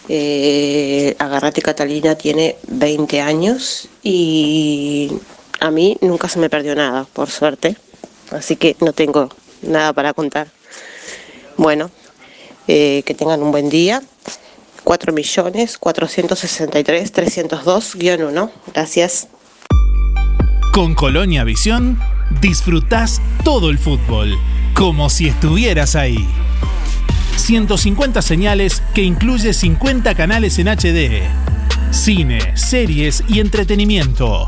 [0.07, 5.11] Eh, Agarrate Catalina tiene 20 años y
[5.59, 7.77] a mí nunca se me perdió nada, por suerte.
[8.31, 9.29] Así que no tengo
[9.61, 10.47] nada para contar.
[11.57, 11.91] Bueno,
[12.67, 14.01] eh, que tengan un buen día.
[14.83, 18.51] 4 millones 463 302-1.
[18.73, 19.27] Gracias.
[20.73, 21.99] Con Colonia Visión,
[22.41, 24.37] disfrutás todo el fútbol.
[24.75, 26.25] como si estuvieras ahí.
[27.35, 31.23] 150 señales que incluye 50 canales en HD.
[31.91, 34.45] Cine, series y entretenimiento.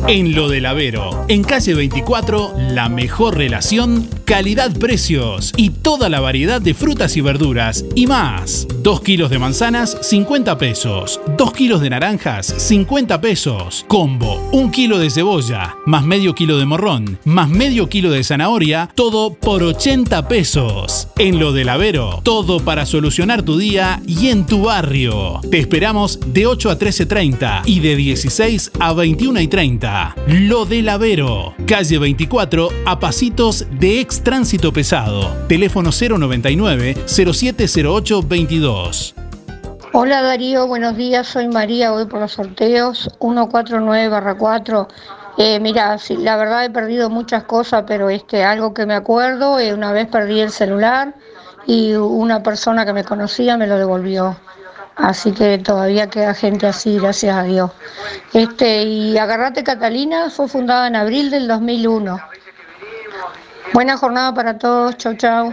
[0.06, 6.60] En lo del Avero, en calle 24, la mejor relación, calidad-precios y toda la variedad
[6.60, 8.66] de frutas y verduras y más.
[8.82, 11.20] 2 kilos de manzanas, 50 pesos.
[11.36, 13.84] 2 kilos de naranjas, 50 pesos.
[13.88, 18.90] Combo, 1 kilo de cebolla, más medio kilo de morrón, más medio kilo de zanahoria,
[18.94, 21.08] todo por 80 pesos.
[21.18, 25.40] En lo del Avero, todo para solucionar tu día y en tu barrio.
[25.50, 30.16] Te esperamos de 8 a 13.30 y de 16 a 21 y 30.
[30.28, 35.34] Lo del Avero, calle 24 a pasitos de ex tránsito pesado.
[35.48, 39.14] Teléfono 099 0708 22.
[39.92, 44.88] Hola Darío, buenos días, soy María, voy por los sorteos 149-4.
[45.38, 49.58] Eh, mira, sí, la verdad he perdido muchas cosas, pero este, algo que me acuerdo,
[49.58, 51.14] eh, una vez perdí el celular
[51.66, 54.36] y una persona que me conocía me lo devolvió.
[54.96, 57.70] Así que todavía queda gente así, gracias a Dios.
[58.32, 62.20] Este, y Agarrate Catalina fue fundada en abril del 2001.
[63.74, 65.52] Buena jornada para todos, chau chau.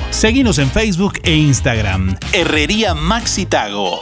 [0.09, 2.17] Seguinos en Facebook e Instagram.
[2.33, 4.01] Herrería Maxi Tago.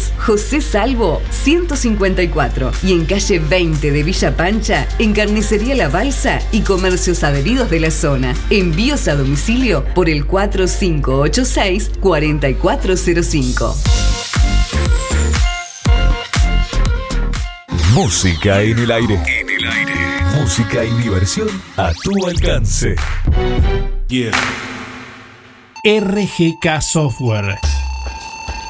[0.17, 6.61] José Salvo 154 y en calle 20 de Villa Pancha, en Carnicería La Balsa y
[6.61, 8.33] comercios adheridos de la zona.
[8.49, 13.75] Envíos a domicilio por el 4586 4405.
[17.93, 19.15] Música en el aire.
[19.15, 19.93] En el aire.
[20.39, 22.95] Música y diversión a tu alcance.
[25.83, 27.57] RGK Software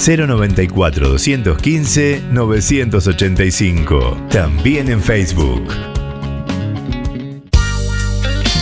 [0.00, 4.16] 094 215 985.
[4.30, 5.62] También en Facebook.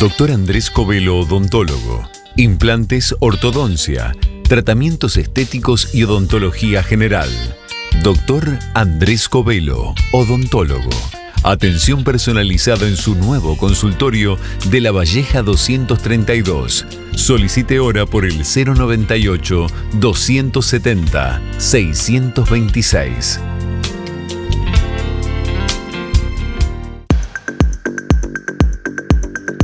[0.00, 2.08] Doctor Andrés Covelo, odontólogo.
[2.36, 4.16] Implantes, ortodoncia,
[4.48, 7.28] tratamientos estéticos y odontología general.
[8.02, 10.90] Doctor Andrés Covelo, odontólogo.
[11.44, 14.38] Atención personalizada en su nuevo consultorio
[14.70, 16.84] de La Valleja 232.
[17.18, 23.40] Solicite hora por el 098 270 626.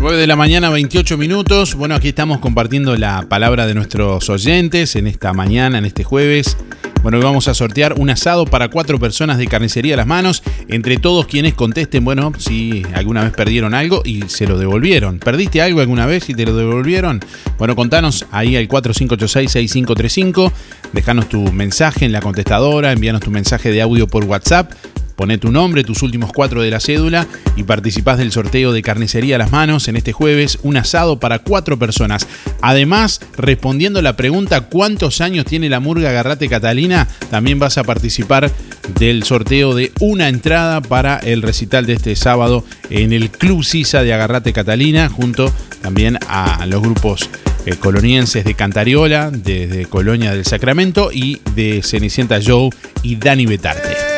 [0.01, 1.77] 9 de la mañana, 28 minutos.
[1.77, 6.59] Bueno, aquí estamos compartiendo la palabra de nuestros oyentes en esta mañana, en este jueves.
[7.05, 10.43] Bueno, hoy vamos a sortear un asado para cuatro personas de carnicería a las manos.
[10.69, 15.19] Entre todos quienes contesten, bueno, si alguna vez perdieron algo y se lo devolvieron.
[15.19, 17.21] ¿Perdiste algo alguna vez y te lo devolvieron?
[17.59, 20.51] Bueno, contanos ahí al 4586-6535.
[20.95, 24.73] Dejanos tu mensaje en la contestadora, envíanos tu mensaje de audio por WhatsApp
[25.17, 29.37] Poné tu nombre, tus últimos cuatro de la cédula y participás del sorteo de carnicería
[29.37, 32.27] a las manos en este jueves, un asado para cuatro personas.
[32.61, 37.07] Además, respondiendo la pregunta ¿cuántos años tiene la murga Garrate Catalina?
[37.31, 38.51] También vas a participar
[38.99, 44.03] del sorteo de una entrada para el recital de este sábado en el Club Sisa
[44.03, 47.29] de Agarrate Catalina, junto también a los grupos
[47.67, 52.71] eh, colonienses de Cantariola, desde Colonia del Sacramento y de Cenicienta Joe
[53.03, 54.14] y Dani Betarte.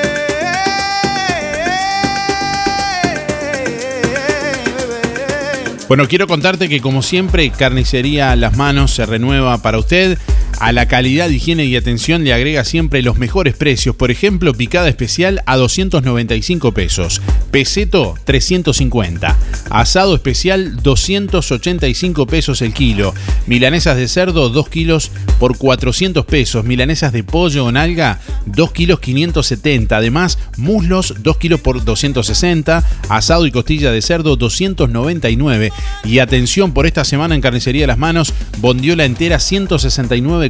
[5.89, 10.19] Bueno, quiero contarte que como siempre, Carnicería Las Manos se renueva para usted.
[10.59, 13.95] A la calidad, higiene y atención le agrega siempre los mejores precios.
[13.95, 17.21] Por ejemplo, picada especial a 295 pesos.
[17.51, 19.37] Peseto 350.
[19.69, 23.13] Asado especial 285 pesos el kilo.
[23.47, 26.65] Milanesas de cerdo 2 kilos por 400 pesos.
[26.65, 29.95] Milanesas de pollo o nalga 2 kilos 570.
[29.95, 32.83] Además, muslos 2 kilos por 260.
[33.11, 35.71] Asado y costilla de cerdo 299.
[36.05, 39.39] Y atención por esta semana en Carnicería Las Manos, bondiola entera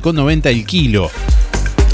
[0.00, 1.10] 169,90 el kilo.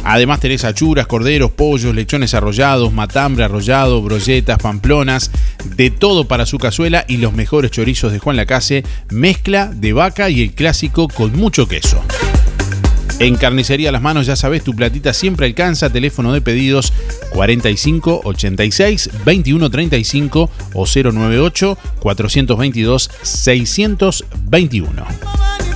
[0.05, 5.31] Además tenés achuras, corderos, pollos, lechones arrollados, matambre arrollado, brolletas, pamplonas,
[5.77, 10.29] de todo para su cazuela y los mejores chorizos de Juan Lacase, mezcla de vaca
[10.29, 12.03] y el clásico con mucho queso.
[13.21, 15.91] En Carnicería Las Manos, ya sabes, tu platita siempre alcanza.
[15.91, 16.93] Teléfono de pedidos
[17.31, 25.72] 45 86 21 35 o 098 422 621.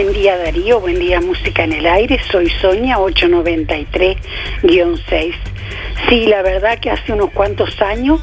[0.00, 5.34] Buen día Darío, buen día Música en el Aire, soy Sonia 893-6.
[6.08, 8.20] Sí, la verdad que hace unos cuantos años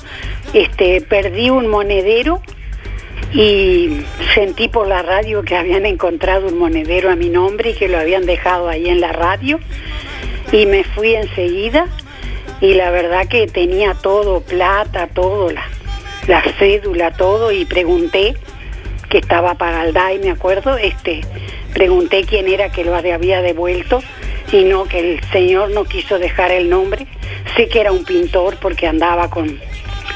[0.54, 2.42] este, perdí un monedero
[3.34, 7.90] y sentí por la radio que habían encontrado un monedero a mi nombre y que
[7.90, 9.60] lo habían dejado ahí en la radio.
[10.54, 11.88] Y me fui enseguida.
[12.62, 15.66] Y la verdad que tenía todo, plata, todo, la,
[16.28, 17.52] la cédula, todo.
[17.52, 18.34] Y pregunté
[19.10, 21.20] que estaba para y me acuerdo, este,
[21.76, 24.02] pregunté quién era que lo había devuelto
[24.52, 27.06] y no, que el señor no quiso dejar el nombre.
[27.56, 29.60] Sé que era un pintor porque andaba con,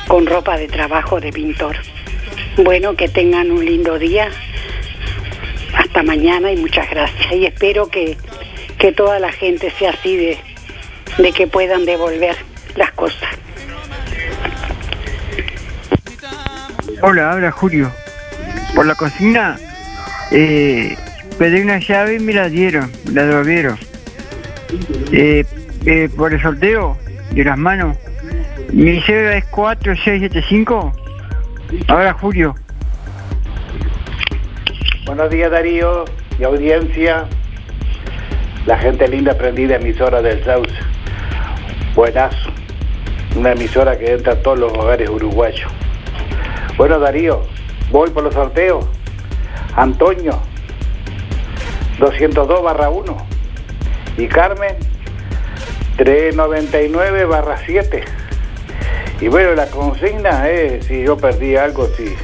[0.08, 1.76] con ropa de trabajo de pintor.
[2.56, 4.30] Bueno, que tengan un lindo día.
[5.76, 7.34] Hasta mañana y muchas gracias.
[7.34, 8.18] Y espero que,
[8.78, 10.38] que toda la gente sea así de,
[11.18, 12.38] de que puedan devolver
[12.76, 13.30] las cosas.
[17.02, 17.92] Hola, habla Julio.
[18.74, 19.60] Por la cocina,
[20.32, 20.96] eh,
[21.40, 23.78] pedí una llave y me la dieron, la devolvieron.
[25.14, 25.46] Eh,
[25.86, 26.98] eh, por el sorteo
[27.32, 27.98] de las manos,
[28.74, 30.94] mi cédula es 4675.
[31.88, 32.56] Ahora Julio.
[35.06, 36.04] Buenos días Darío
[36.38, 37.26] y audiencia.
[38.66, 40.74] La gente linda prendida emisora del Sauce.
[41.96, 42.52] Buenazo.
[43.38, 45.72] Una emisora que entra a todos los hogares uruguayos.
[46.76, 47.44] Bueno Darío,
[47.92, 48.86] voy por los sorteos.
[49.76, 50.42] Antonio,
[52.00, 53.28] 202 barra 1.
[54.18, 54.76] Y Carmen,
[55.98, 58.04] 399 barra 7.
[59.22, 62.16] Y bueno, la consigna es si yo perdí algo, si...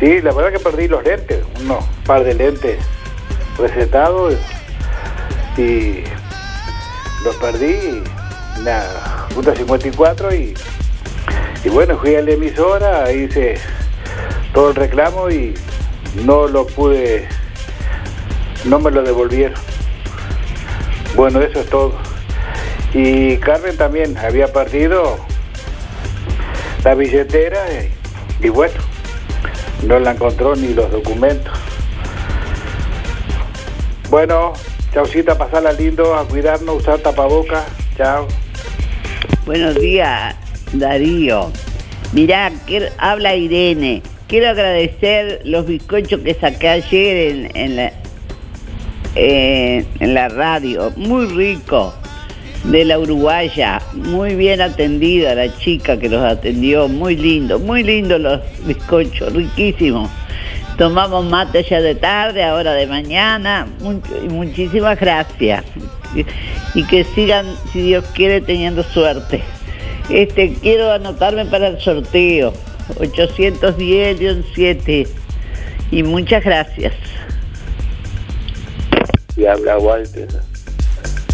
[0.00, 2.78] Sí, la verdad que perdí los lentes, unos par de lentes
[3.58, 4.36] recetados
[5.56, 6.04] y
[7.24, 8.02] los perdí,
[8.62, 10.54] nada, punta 54 y,
[11.64, 13.58] y bueno, fui a la emisora, hice
[14.54, 15.54] todo el reclamo y
[16.24, 17.28] no lo pude,
[18.64, 19.58] no me lo devolvieron.
[21.14, 21.94] Bueno, eso es todo.
[22.94, 25.18] Y Carmen también había perdido
[26.84, 27.64] la billetera
[28.40, 28.74] y, bueno,
[29.86, 31.52] no la encontró ni los documentos.
[34.10, 34.54] Bueno,
[34.94, 37.64] chaucita, pasarla lindo, a cuidarnos, usar tapabocas.
[37.96, 38.26] Chao.
[39.44, 40.34] Buenos días,
[40.72, 41.50] Darío.
[42.12, 44.02] Mirá, que- habla Irene.
[44.28, 47.92] Quiero agradecer los bizcochos que saqué ayer en la,
[49.18, 50.92] eh, en la radio.
[50.96, 51.94] Muy rico.
[52.64, 53.80] De la Uruguaya.
[53.94, 56.88] Muy bien atendida la chica que los atendió.
[56.88, 59.32] Muy lindo, muy lindo los bizcochos.
[59.32, 60.10] Riquísimos.
[60.76, 63.66] Tomamos mate ya de tarde, ahora de mañana.
[63.80, 65.64] Much- muchísimas gracias.
[66.74, 69.42] Y que sigan, si Dios quiere, teniendo suerte.
[70.08, 72.52] Este, quiero anotarme para el sorteo.
[72.98, 75.08] 810-7.
[75.90, 76.92] Y muchas gracias.
[79.38, 80.28] Y habla Walter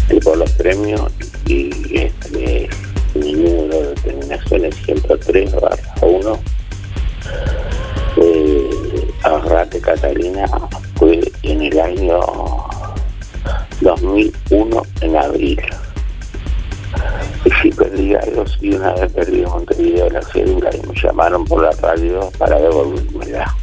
[0.09, 1.11] y por los premios
[1.47, 2.69] y este
[3.15, 6.39] mi número de terminación es 103 barra 1
[8.17, 8.69] eh,
[9.23, 10.45] Ahorrate Catalina
[10.95, 12.19] fue en el año
[13.81, 15.61] 2001 en abril.
[17.43, 21.63] Y si perdí algo sí una vez perdí Montevideo la cédula y me llamaron por
[21.63, 23.53] la radio para devolvérmela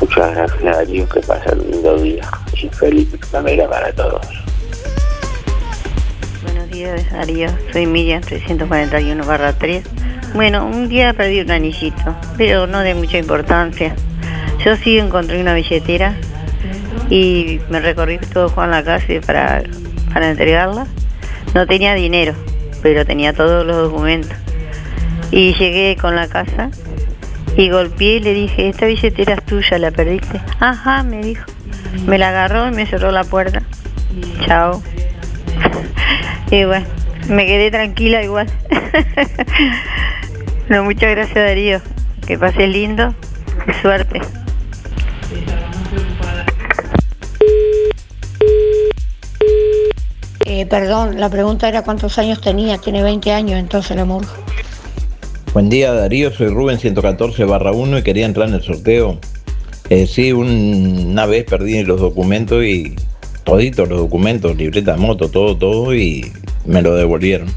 [0.00, 4.26] muchas gracias Darío que pasen un lindo día y feliz primavera para todos
[6.42, 7.48] Buenos días, Darío.
[7.72, 9.82] Soy Miriam 341 barra 3.
[10.34, 13.94] Bueno, un día perdí un anillito, pero no de mucha importancia.
[14.64, 16.14] Yo sí encontré una billetera
[17.10, 19.62] y me recorrí todo Juan la calle para,
[20.12, 20.86] para entregarla.
[21.54, 22.34] No tenía dinero,
[22.82, 24.36] pero tenía todos los documentos.
[25.30, 26.70] Y llegué con la casa
[27.56, 30.40] y golpeé y le dije, esta billetera es tuya, la perdiste.
[30.60, 31.44] Ajá, me dijo.
[32.06, 33.62] Me la agarró y me cerró la puerta.
[34.46, 34.82] Chao.
[36.48, 36.86] Y bueno,
[37.28, 38.46] me quedé tranquila igual.
[40.68, 41.80] no, muchas gracias Darío.
[42.24, 43.12] Que pases lindo.
[43.82, 44.20] Suerte.
[50.44, 52.78] Eh, perdón, la pregunta era cuántos años tenía.
[52.78, 54.30] Tiene 20 años, entonces la murga.
[55.56, 59.18] Buen día Darío, soy Rubén 114 barra 1 y quería entrar en el sorteo.
[59.88, 62.94] Eh, sí, un- una vez perdí los documentos y
[63.42, 66.30] toditos los documentos, libreta moto, todo, todo y
[66.66, 67.48] me lo devolvieron.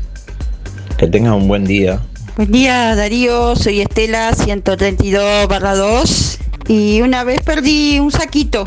[0.97, 1.99] Que tengas un buen día.
[2.37, 6.39] Buen día Darío, soy Estela 132 barra 2
[6.69, 8.63] y una vez perdí un saquito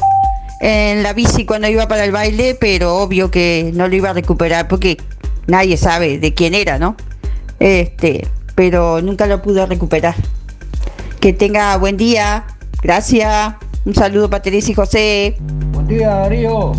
[0.60, 4.12] en la bici cuando iba para el baile, pero obvio que no lo iba a
[4.12, 4.98] recuperar porque
[5.46, 6.96] nadie sabe de quién era, ¿no?
[7.60, 10.14] Este, pero nunca lo pude recuperar.
[11.20, 12.44] Que tenga buen día,
[12.82, 15.36] gracias, un saludo para Teresa y José.
[15.72, 16.72] Buen día Darío.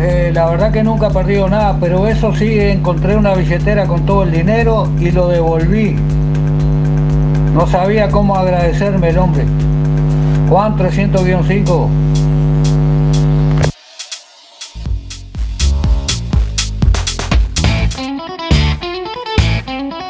[0.00, 4.06] Eh, la verdad que nunca he perdido nada, pero eso sí, encontré una billetera con
[4.06, 5.96] todo el dinero y lo devolví.
[7.52, 9.44] No sabía cómo agradecerme el hombre.
[10.48, 11.88] Juan 300-5.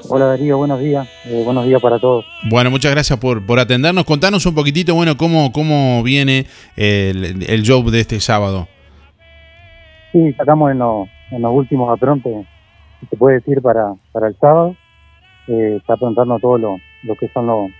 [0.09, 1.09] Hola Darío, buenos días.
[1.24, 2.24] Eh, buenos días para todos.
[2.50, 4.05] Bueno, muchas gracias por, por atendernos.
[4.05, 6.46] Contanos un poquitito, bueno, cómo, cómo viene
[6.76, 8.68] el, el job de este sábado.
[10.12, 10.80] Sí, sacamos en,
[11.36, 12.46] en los últimos aprontes,
[13.00, 14.76] si se puede decir, para, para el sábado.
[15.48, 17.70] Eh, está aprontando todo lo, lo que son los,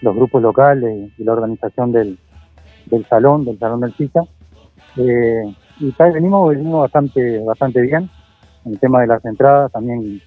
[0.00, 2.18] los grupos locales y la organización del,
[2.86, 4.22] del salón, del salón del CISA.
[4.96, 8.10] Eh, y tal, venimos, venimos bastante, bastante bien.
[8.64, 10.20] En el tema de las entradas, también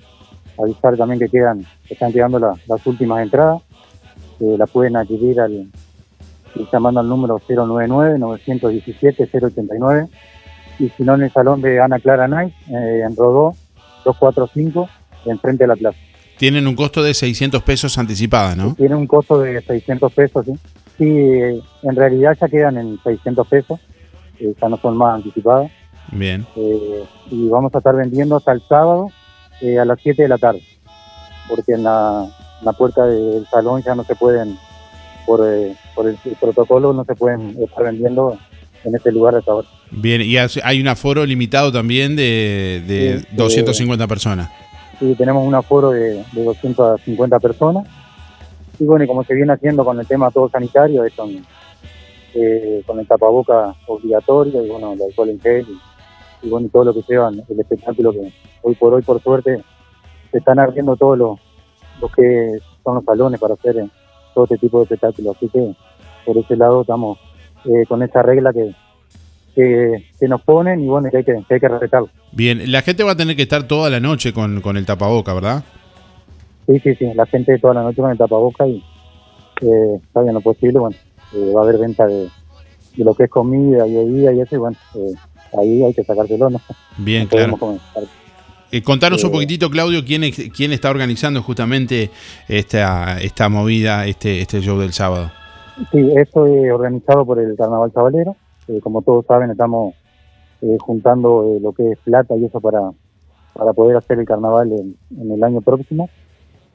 [0.58, 3.62] avisar también que quedan, que están quedando las últimas entradas,
[4.40, 5.70] que la pueden adquirir al
[6.72, 10.08] llamando al número 099-917-089
[10.80, 13.56] y si no en el salón de Ana Clara Night, eh, en Rodó
[14.06, 14.90] 245,
[15.26, 15.98] enfrente de la plaza.
[16.38, 18.76] Tienen un costo de 600 pesos anticipada, ¿no?
[18.76, 20.54] Tiene un costo de 600 pesos, sí.
[20.98, 23.80] Sí, en realidad ya quedan en 600 pesos,
[24.40, 25.72] eh, ya no son más anticipadas.
[26.12, 26.46] Bien.
[26.56, 29.08] Eh, y vamos a estar vendiendo hasta el sábado
[29.62, 30.62] eh, a las 7 de la tarde,
[31.48, 32.28] porque en la,
[32.78, 34.58] puerta del salón ya no se pueden,
[35.26, 35.42] por,
[35.96, 38.38] por el, protocolo, no se pueden estar vendiendo
[38.84, 39.68] en este lugar hasta ahora.
[39.92, 44.50] Bien, y hay un aforo limitado también de, de 250 personas.
[45.00, 47.88] Sí, tenemos un aforo de, 250 personas.
[48.80, 51.30] Y bueno, y como se viene haciendo con el tema todo sanitario, es con,
[52.34, 55.93] eh, con el tapaboca obligatorio y bueno, el alcohol en gel y,
[56.50, 59.62] bueno, y todo lo que lleva el espectáculo que hoy por hoy, por suerte,
[60.32, 61.40] se están abriendo todos los
[62.02, 63.90] lo que son los salones para hacer eh,
[64.34, 65.38] todo este tipo de espectáculos.
[65.38, 65.76] Así que
[66.26, 67.18] por ese lado estamos
[67.66, 68.76] eh, con esa regla que,
[69.56, 72.10] que, nos ponen y bueno, que hay que, que hay que respetarlo.
[72.32, 75.34] Bien, la gente va a tener que estar toda la noche con, con el tapaboca,
[75.34, 75.64] ¿verdad?
[76.66, 78.84] Sí, sí, sí, la gente toda la noche con el tapaboca y
[79.62, 80.96] eh, está bien lo posible, bueno,
[81.34, 82.30] eh, va a haber venta de,
[82.98, 85.14] lo que es comida y bebida y eso, y bueno, eh,
[85.60, 86.62] ahí hay que sacárselo, ¿no?
[86.98, 87.58] Bien, claro.
[88.72, 92.10] Eh, contanos un poquitito, Claudio, quién, quién está organizando justamente
[92.48, 95.32] esta, esta movida, este, este show del sábado.
[95.92, 98.36] Sí, esto es organizado por el Carnaval Chavalero.
[98.82, 99.94] como todos saben, estamos
[100.66, 102.92] eh, juntando eh, lo que es plata y eso para,
[103.54, 104.96] para poder hacer el carnaval en,
[105.32, 106.10] el año próximo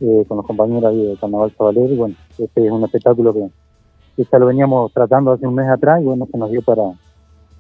[0.01, 1.95] eh, con los compañeros de Carnaval Sabalero.
[1.95, 3.49] Y bueno, este es un espectáculo que,
[4.31, 6.83] ya lo veníamos tratando hace un mes atrás y bueno, se nos dio para,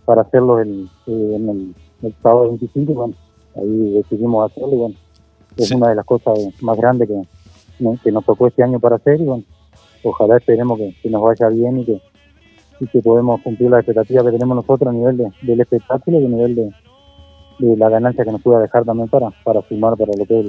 [0.08, 3.14] para hacerlo en el, sábado 25 y bueno,
[3.56, 4.94] ahí decidimos hacerlo y bueno,
[5.54, 9.20] es una de las cosas más grandes que, que nos tocó este año para hacer
[9.20, 9.44] y bueno,
[10.02, 12.00] ojalá esperemos que nos vaya bien y que
[12.80, 16.24] y que podemos cumplir la expectativa que tenemos nosotros a nivel de, del espectáculo y
[16.24, 16.72] a nivel de,
[17.76, 20.46] la ganancia que nos pueda dejar también para, para sumar para lo que es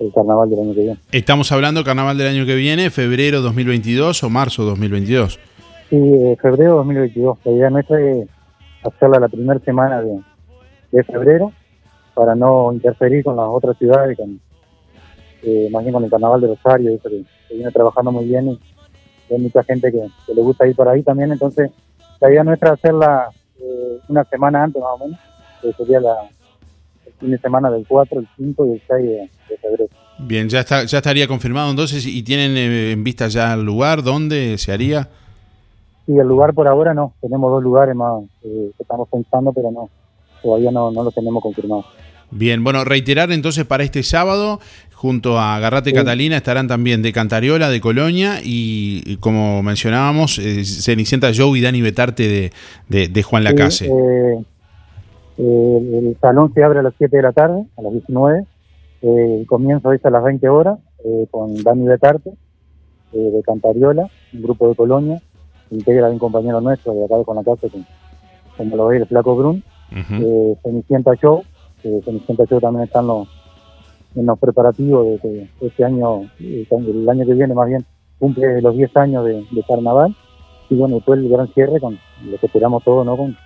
[0.00, 0.98] el, carnaval del año que viene.
[1.12, 5.38] Estamos hablando carnaval del año que viene, febrero 2022 o marzo 2022.
[5.90, 7.38] Sí, eh, febrero 2022.
[7.44, 8.28] La idea nuestra es
[8.88, 10.20] hacerla la primera semana de,
[10.92, 11.52] de, febrero
[12.14, 14.40] para no interferir con las otras ciudades, con,
[15.42, 17.24] eh, más bien con el carnaval de Rosario, eso que,
[17.54, 18.60] viene trabajando muy bien y,
[19.28, 21.70] hay mucha gente que, le gusta ir por ahí también, entonces
[22.20, 23.28] la idea nuestra es hacerla
[23.60, 25.20] eh, una semana antes más o menos,
[25.60, 26.14] que sería la,
[27.06, 29.06] el fin de semana del 4, el 5 y el 6
[29.48, 29.88] de, febrero.
[30.18, 34.02] Bien, ya está, ya estaría confirmado entonces y tienen eh, en vista ya el lugar,
[34.02, 35.08] ¿dónde se haría?
[36.06, 39.70] Sí, el lugar por ahora no, tenemos dos lugares más eh, que estamos pensando, pero
[39.70, 39.90] no,
[40.42, 41.84] todavía no, no lo tenemos confirmado.
[42.30, 44.58] Bien, bueno, reiterar entonces para este sábado,
[44.94, 51.30] junto a Garrate Catalina, estarán también de Cantariola, de Colonia y, como mencionábamos, eh, Cenicienta
[51.34, 52.50] Joe y Dani Betarte
[52.88, 53.86] de, de, Juan Lacase.
[53.86, 54.44] Eh,
[55.38, 58.44] eh, el salón se abre a las 7 de la tarde, a las 19.
[59.02, 60.78] el comienzo es a las 20 horas
[61.30, 62.32] con Dani Betarte
[63.12, 65.22] de Cantariola, un grupo de Colonia,
[65.70, 67.70] integra de un compañero nuestro de acá de Juan Lacase,
[68.56, 69.62] como lo ve el Flaco Brun.
[70.62, 71.42] Cenicienta Joe
[71.82, 73.28] que Cenicienta Show también están los,
[74.14, 77.84] en los preparativos de que este año, eh, el año que viene más bien,
[78.18, 80.14] cumple los 10 años de, carnaval.
[80.68, 83.16] Y bueno, después el gran cierre con lo que esperamos todo, ¿no?
[83.16, 83.36] Con,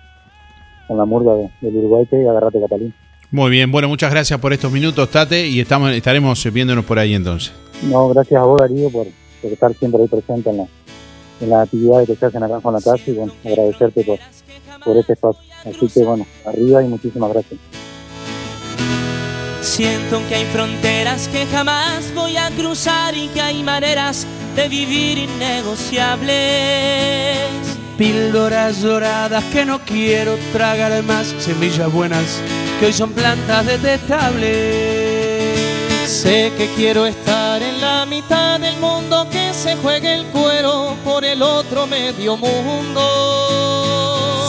[0.87, 2.95] con la murga del Uruguay que agarrate Catalina.
[3.29, 7.13] Muy bien, bueno, muchas gracias por estos minutos, Tate, y estamos, estaremos viéndonos por ahí
[7.13, 7.53] entonces.
[7.83, 9.07] No, gracias a vos, Darío, por,
[9.43, 10.67] estar siempre ahí presente en, la,
[11.41, 14.19] en las actividades que se hacen acá con la casa y bueno, agradecerte por,
[14.83, 15.41] por este espacio.
[15.65, 17.59] Así que bueno, arriba y muchísimas gracias.
[19.61, 24.25] Siento que hay fronteras que jamás voy a cruzar y que hay maneras
[24.55, 27.37] de vivir innegociables.
[27.97, 32.41] Píldoras doradas que no quiero tragar más, semillas buenas
[32.81, 34.49] que hoy son plantas detestables.
[36.07, 41.23] Sé que quiero estar en la mitad del mundo que se juegue el cuero por
[41.23, 43.03] el otro medio mundo.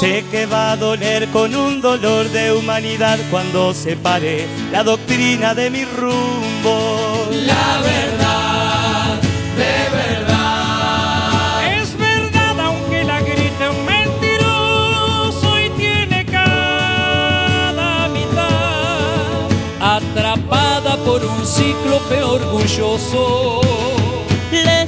[0.01, 5.55] Sé que va a doler con un dolor de humanidad cuando se pare la doctrina
[5.55, 7.29] de mi rumbo.
[7.31, 9.21] La verdad,
[9.59, 11.79] de verdad.
[11.79, 19.51] Es verdad aunque la grite un mentiroso y tiene cada mitad.
[19.79, 23.72] Atrapada por un cíclope orgulloso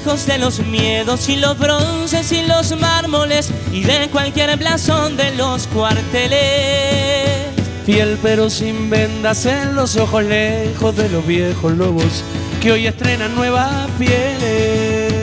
[0.04, 5.34] lejos de los miedos y los bronces y los mármoles y de cualquier blasón de
[5.34, 7.48] los cuarteles.
[7.86, 12.22] Fiel pero sin vendas en los ojos, lejos de los viejos lobos
[12.60, 15.14] que hoy estrenan nuevas pieles.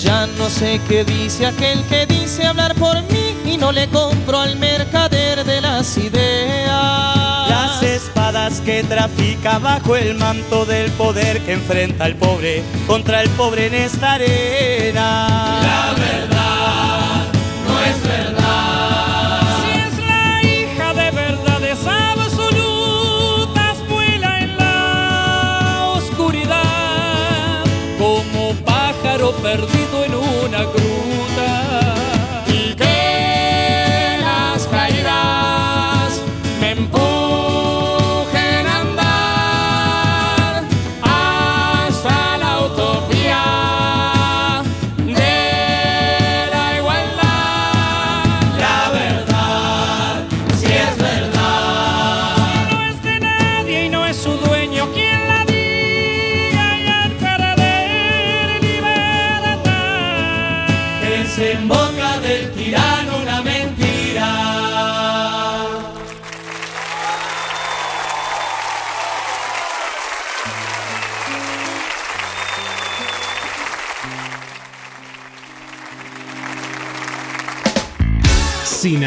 [0.00, 4.38] Ya no sé qué dice aquel que dice hablar por mí y no le compro
[4.38, 7.17] al mercader de las ideas
[7.98, 13.66] espadas que trafica bajo el manto del poder que enfrenta al pobre contra el pobre
[13.66, 15.60] en esta arena.
[15.62, 16.37] La verdad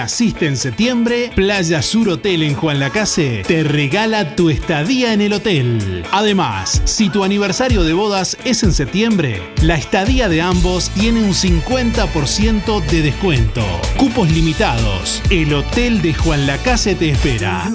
[0.01, 5.31] naciste en septiembre, Playa Sur Hotel en Juan Lacase te regala tu estadía en el
[5.31, 6.03] hotel.
[6.11, 11.35] Además, si tu aniversario de bodas es en septiembre, la estadía de ambos tiene un
[11.35, 13.61] 50% de descuento.
[13.95, 15.21] Cupos limitados.
[15.29, 17.69] El Hotel de Juan Lacase te espera.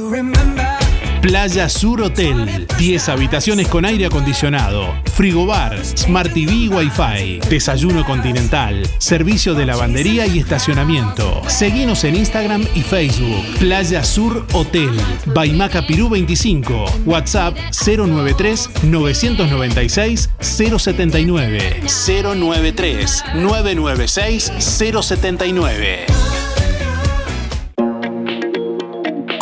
[1.26, 2.68] Playa Sur Hotel.
[2.78, 10.28] 10 habitaciones con aire acondicionado, frigobar, Smart TV y Wi-Fi, desayuno continental, servicio de lavandería
[10.28, 11.42] y estacionamiento.
[11.48, 13.44] Seguinos en Instagram y Facebook.
[13.58, 14.92] Playa Sur Hotel.
[15.34, 16.84] Baimaca Pirú 25.
[17.06, 21.80] WhatsApp 093 996 079.
[22.06, 26.35] 093 996 079.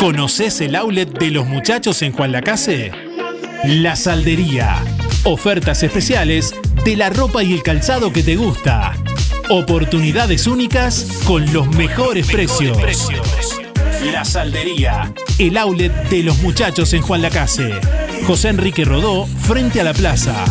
[0.04, 2.92] ¿Conoces el outlet de los muchachos en Juan Lacase?
[3.64, 4.84] La Saldería.
[5.24, 8.92] Ofertas especiales de la ropa y el calzado que te gusta.
[9.48, 12.76] Oportunidades únicas con los mejores, precios.
[14.12, 15.10] La Saldería.
[15.38, 17.72] El outlet de los muchachos en Juan Lacase.
[18.26, 20.44] José Enrique Rodó, frente a la plaza.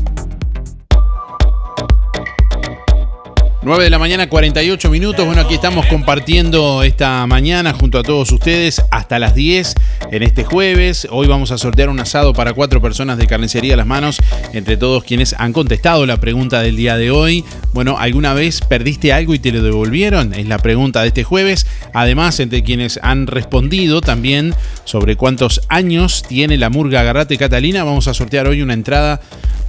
[3.63, 5.23] 9 de la mañana, 48 minutos.
[5.23, 9.75] Bueno, aquí estamos compartiendo esta mañana junto a todos ustedes hasta las 10
[10.11, 11.07] en este jueves.
[11.11, 14.17] Hoy vamos a sortear un asado para cuatro personas de carnicería a las manos,
[14.53, 17.45] entre todos quienes han contestado la pregunta del día de hoy.
[17.71, 20.33] Bueno, ¿alguna vez perdiste algo y te lo devolvieron?
[20.33, 21.67] Es la pregunta de este jueves.
[21.93, 24.55] Además, entre quienes han respondido también
[24.85, 29.21] sobre cuántos años tiene la murga Agarrate Catalina, vamos a sortear hoy una entrada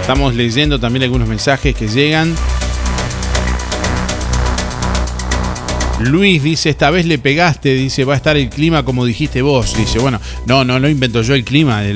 [0.00, 2.34] estamos leyendo también algunos mensajes que llegan.
[6.00, 9.74] Luis dice, esta vez le pegaste, dice, va a estar el clima como dijiste vos.
[9.76, 11.94] Dice, bueno, no, no lo invento yo el clima, eh,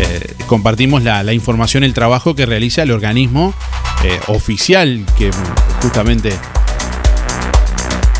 [0.00, 3.52] eh, compartimos la, información, el trabajo que realiza el organismo
[4.28, 5.30] oficial que
[5.82, 6.30] justamente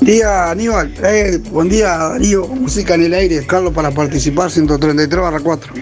[0.01, 5.41] Día Aníbal, eh, buen día Darío, música en el aire, Carlos para participar 133 barra
[5.41, 5.73] 4.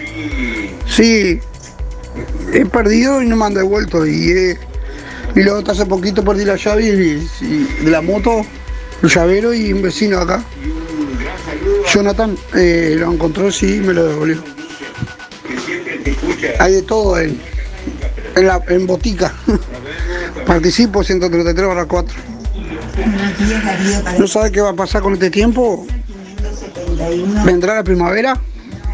[0.87, 1.39] Sí,
[2.53, 4.57] he perdido y no me han devuelto y, eh,
[5.35, 8.45] luego hace poquito perdí la llave y- y de la moto,
[9.01, 10.41] el llavero y un vecino acá,
[11.93, 14.43] Jonathan, eh, lo encontró sí me lo devolvió.
[16.59, 17.39] Hay de todo en,
[18.35, 19.31] en, la, en botica.
[20.47, 22.17] Participo 133 barra 4.
[24.17, 25.85] ¿No sabe qué va a pasar con este tiempo?
[27.45, 28.39] ¿Vendrá la primavera?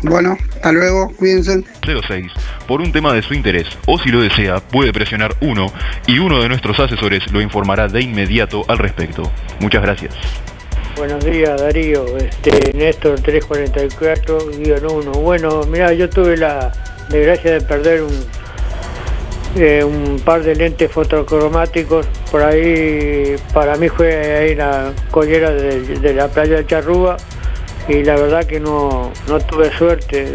[0.04, 1.64] Bueno, hasta luego, cuídense.
[1.86, 2.32] 06.
[2.68, 5.68] Por un tema de su interés, o si lo desea, puede presionar 1
[6.08, 9.24] y uno de nuestros asesores lo informará de inmediato al respecto.
[9.62, 10.16] Muchas gracias.
[11.00, 15.12] Buenos días Darío, este, Néstor 344-1.
[15.22, 16.74] Bueno, mira, yo tuve la
[17.08, 18.12] desgracia de perder un,
[19.56, 22.06] eh, un par de lentes fotocromáticos.
[22.30, 27.16] Por ahí, para mí fue ahí la collera de, la playa de Charrúa
[27.88, 29.14] y la verdad que no,
[29.48, 30.26] tuve suerte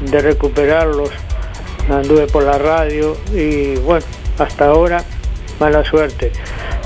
[0.00, 1.10] de, recuperarlos.
[1.88, 4.04] Anduve por la radio y bueno,
[4.40, 5.04] hasta ahora
[5.60, 6.32] mala suerte.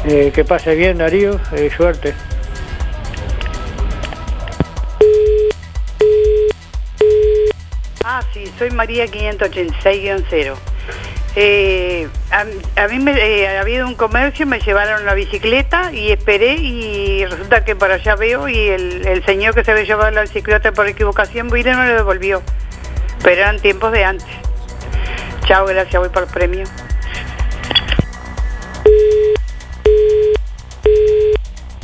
[0.04, 1.40] Eh, que pase bien Darío,
[1.74, 2.12] suerte.
[8.18, 10.54] Ah, sí, soy María 586-0.
[11.36, 12.40] Eh, a,
[12.82, 17.24] a mí me eh, ha habido un comercio, me llevaron la bicicleta y esperé y
[17.26, 20.88] resulta que para allá veo y el, señor que se había llevado la bicicleta por
[20.88, 22.42] equivocación vino y no le devolvió.
[23.22, 24.26] Pero eran tiempos de antes.
[25.46, 26.64] Chao, gracias, voy por el premio.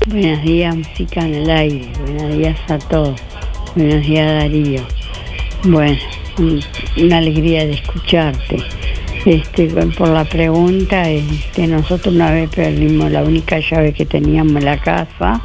[0.09, 1.93] Buenos días, música en el aire.
[2.01, 3.23] Buenos días a todos.
[3.77, 4.85] Buenos días, Darío.
[5.63, 5.97] Bueno,
[6.39, 8.59] una alegría de escucharte.
[9.25, 14.65] Este, por la pregunta, este, nosotros una vez perdimos la única llave que teníamos en
[14.67, 15.41] la casa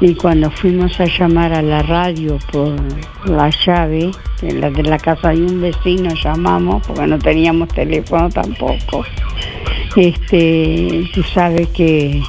[0.00, 2.76] y cuando fuimos a llamar a la radio por
[3.24, 8.28] la llave de la, de la casa de un vecino llamamos porque no teníamos teléfono
[8.30, 9.04] tampoco.
[9.96, 12.22] Este, tú sabes que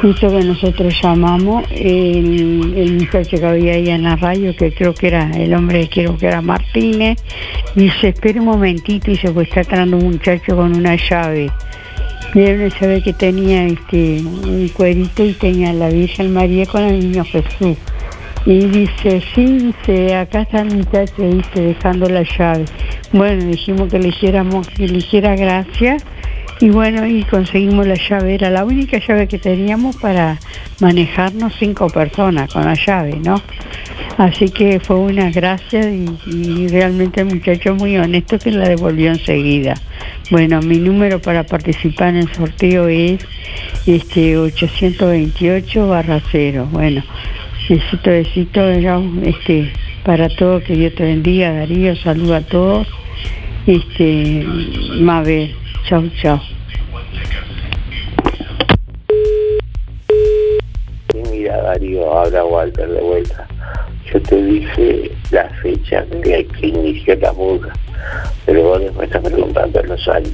[0.00, 5.08] justo que nosotros llamamos, el, muchacho que había ahí en la radio, que creo que
[5.08, 7.18] era el hombre, creo que era Martínez,
[7.74, 11.50] dice, espera un momentito, y se pues está entrando un muchacho con una llave.
[12.34, 16.98] Era una llave que tenía este, un cuerito y tenía la Virgen María con el
[16.98, 17.76] niño Jesús.
[18.44, 22.64] Y dice, sí, dice, acá está el muchacho, dice, dejando la llave.
[23.12, 26.04] Bueno, dijimos que le hiciéramos, que le hiciera gracias
[26.62, 30.38] y bueno, y conseguimos la llave, era la única llave que teníamos para
[30.78, 33.42] manejarnos cinco personas con la llave, ¿no?
[34.16, 39.74] Así que fue una gracia y, realmente el muchacho muy honesto que la devolvió enseguida.
[40.30, 43.18] Bueno, mi número para participar en el sorteo es
[43.88, 46.68] este 828 barra 0.
[46.70, 47.02] Bueno,
[47.68, 48.70] besito, besito,
[49.24, 49.72] este,
[50.04, 52.86] para todos, que Dios te bendiga, Darío, saludo a todos.
[53.66, 54.46] Este,
[55.00, 55.56] Mabel,
[55.88, 56.51] chau, chau.
[61.30, 63.46] Mira Darío, habla Walter de vuelta.
[64.12, 67.72] Yo te dije la fecha que, que inició la murga,
[68.46, 70.32] pero vos me estás preguntando los años.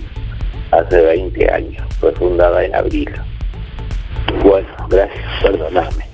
[0.70, 3.10] Hace 20 años, fue fundada en abril.
[4.42, 6.04] Bueno, gracias, perdonadme.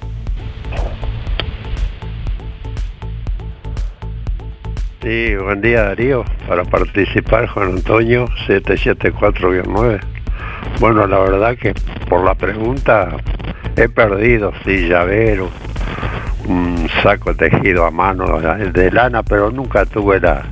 [5.02, 6.24] Sí, buen día Darío.
[6.48, 10.13] Para participar Juan Antonio 774-9.
[10.80, 11.72] Bueno, la verdad que
[12.08, 13.16] por la pregunta
[13.76, 15.48] he perdido, sí, llavero,
[16.46, 20.44] un saco tejido a mano de lana, pero nunca tuve la,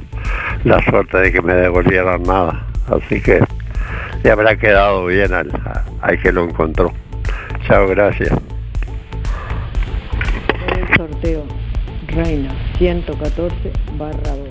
[0.64, 2.66] la suerte de que me devolvieran nada.
[2.88, 3.40] Así que
[4.22, 5.50] le habrá quedado bien al,
[6.00, 6.92] al que lo encontró.
[7.66, 8.32] Chao, gracias.
[10.96, 11.44] sorteo
[12.08, 14.48] Reina 114 barra 2.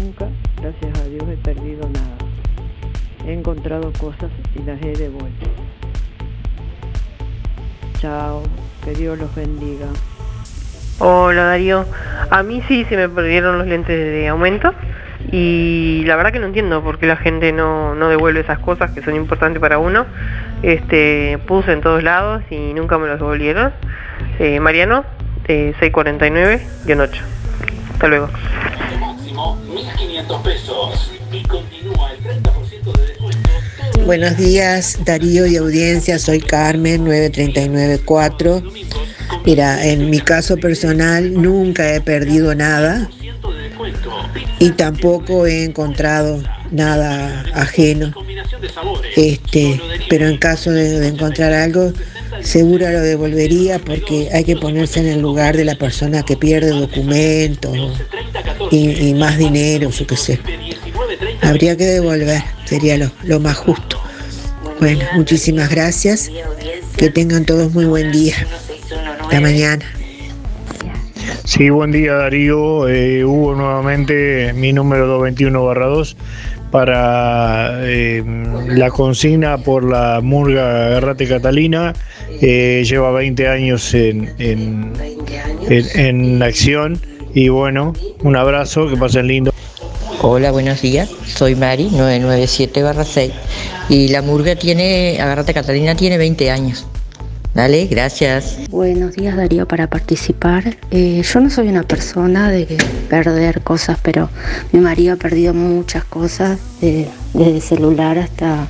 [0.00, 0.28] Nunca,
[0.60, 2.21] gracias a Dios, he perdido nada.
[3.26, 5.46] He encontrado cosas y las he devuelto.
[7.98, 8.42] Chao,
[8.84, 9.86] que Dios los bendiga.
[10.98, 11.84] Hola Darío,
[12.30, 14.72] a mí sí se me perdieron los lentes de aumento
[15.30, 18.90] y la verdad que no entiendo por qué la gente no, no devuelve esas cosas
[18.90, 20.06] que son importantes para uno.
[20.62, 23.72] Este, puse en todos lados y nunca me los devolvieron.
[24.38, 25.04] Eh, Mariano,
[25.46, 27.20] de 649-8.
[27.92, 28.28] Hasta luego.
[29.00, 32.61] Máximo 1500 pesos y continúa el 30% de descuento.
[34.04, 36.18] Buenos días, Darío y audiencia.
[36.18, 38.62] Soy Carmen, 9394.
[39.46, 43.08] Mira, en mi caso personal nunca he perdido nada
[44.58, 48.12] y tampoco he encontrado nada ajeno.
[49.16, 51.92] Este, pero en caso de, encontrar algo,
[52.42, 56.70] seguro lo devolvería porque hay que ponerse en el lugar de la persona que pierde
[56.70, 57.76] documentos
[58.70, 60.40] y, y más dinero, yo qué sé.
[61.42, 63.98] Habría que devolver, sería lo, lo más justo.
[64.80, 66.30] Bueno, muchísimas gracias.
[66.96, 68.34] Que tengan todos muy buen día.
[69.20, 69.84] Hasta mañana.
[71.44, 72.88] Sí, buen día Darío.
[72.88, 76.16] Eh, Hugo nuevamente mi número 221 barra 2
[76.70, 78.22] para eh,
[78.68, 81.92] la consigna por la murga Garrate Catalina.
[82.40, 84.92] Lleva 20 años en, en,
[85.68, 86.98] en- en acción
[87.34, 87.92] y bueno,
[88.22, 89.52] un abrazo, que pasen lindo.
[90.24, 91.10] Hola, buenos días.
[91.26, 93.32] Soy Mari, 997 6.
[93.88, 96.86] Y la murga tiene, Agárrate Catalina, tiene 20 años.
[97.54, 98.58] Dale, gracias.
[98.70, 100.76] Buenos días Darío para participar.
[100.92, 102.68] Eh, yo no soy una persona de
[103.10, 104.30] perder cosas, pero
[104.70, 108.68] mi marido ha perdido muchas cosas, desde celular hasta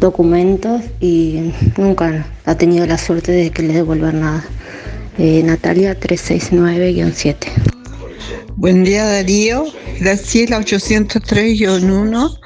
[0.00, 4.44] documentos y nunca ha tenido la suerte de que le devuelvan nada.
[5.18, 7.77] Eh, Natalia 369-7.
[8.60, 9.66] Buen día Darío,
[10.00, 12.38] Graciela 803-1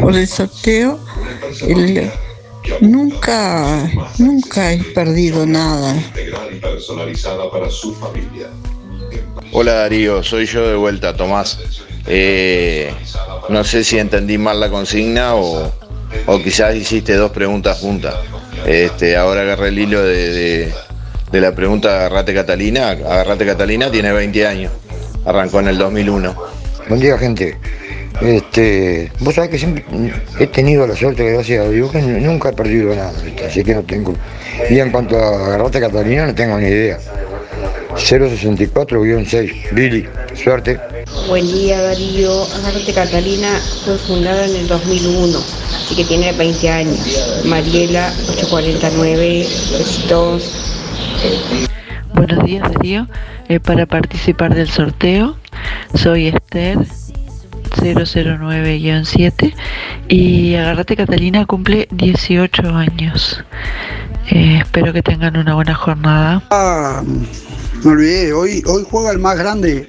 [0.00, 0.98] por el sorteo.
[2.80, 5.94] Nunca, nunca he perdido nada.
[9.52, 11.58] Hola Darío, soy yo de vuelta, Tomás.
[12.06, 12.92] Eh,
[13.48, 15.72] no sé si entendí mal la consigna o,
[16.26, 18.14] o quizás hiciste dos preguntas juntas.
[18.66, 20.74] Este, ahora agarré el hilo de, de-
[21.32, 22.90] de la pregunta Agarrate Catalina.
[22.90, 24.72] Agarrate Catalina tiene 20 años.
[25.24, 26.34] Arrancó en el 2001.
[26.88, 27.56] Buen día, gente.
[28.20, 29.84] Este, vos sabés que siempre
[30.38, 33.46] he tenido la suerte, gracias a Dios, que nunca he perdido nada, ¿viste?
[33.46, 34.14] así que no tengo.
[34.70, 36.98] Y en cuanto a agarrarte Catalina, no tengo ni idea.
[37.96, 40.78] 064-6, Billy, suerte.
[41.28, 47.44] Buen día Darío, Agárrate Catalina fue fundada en el 2001, así que tiene 20 años.
[47.44, 49.46] Mariela 849,
[49.78, 50.52] besitos.
[52.14, 53.06] Buenos días Darío,
[53.52, 55.36] Eh, para participar del sorteo
[55.94, 56.78] soy Esther
[57.76, 59.54] 009-7
[60.08, 63.44] y Agarrate Catalina cumple 18 años.
[64.30, 66.42] Eh, espero que tengan una buena jornada.
[66.48, 67.02] Ah,
[67.84, 69.86] me olvidé, hoy, hoy juega el más grande,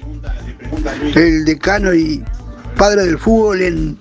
[1.14, 2.22] el decano y
[2.76, 3.96] padre del fútbol en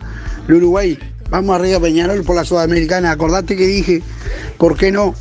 [0.49, 0.99] Uruguay.
[1.29, 3.11] Vamos arriba Peñarol por la Sudamericana.
[3.11, 4.03] Acordate que dije,
[4.57, 5.15] ¿por qué no?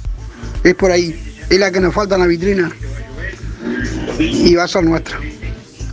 [0.64, 1.14] Es por ahí.
[1.48, 2.72] Es la que nos falta en la vitrina.
[4.18, 5.18] Y va a ser nuestra.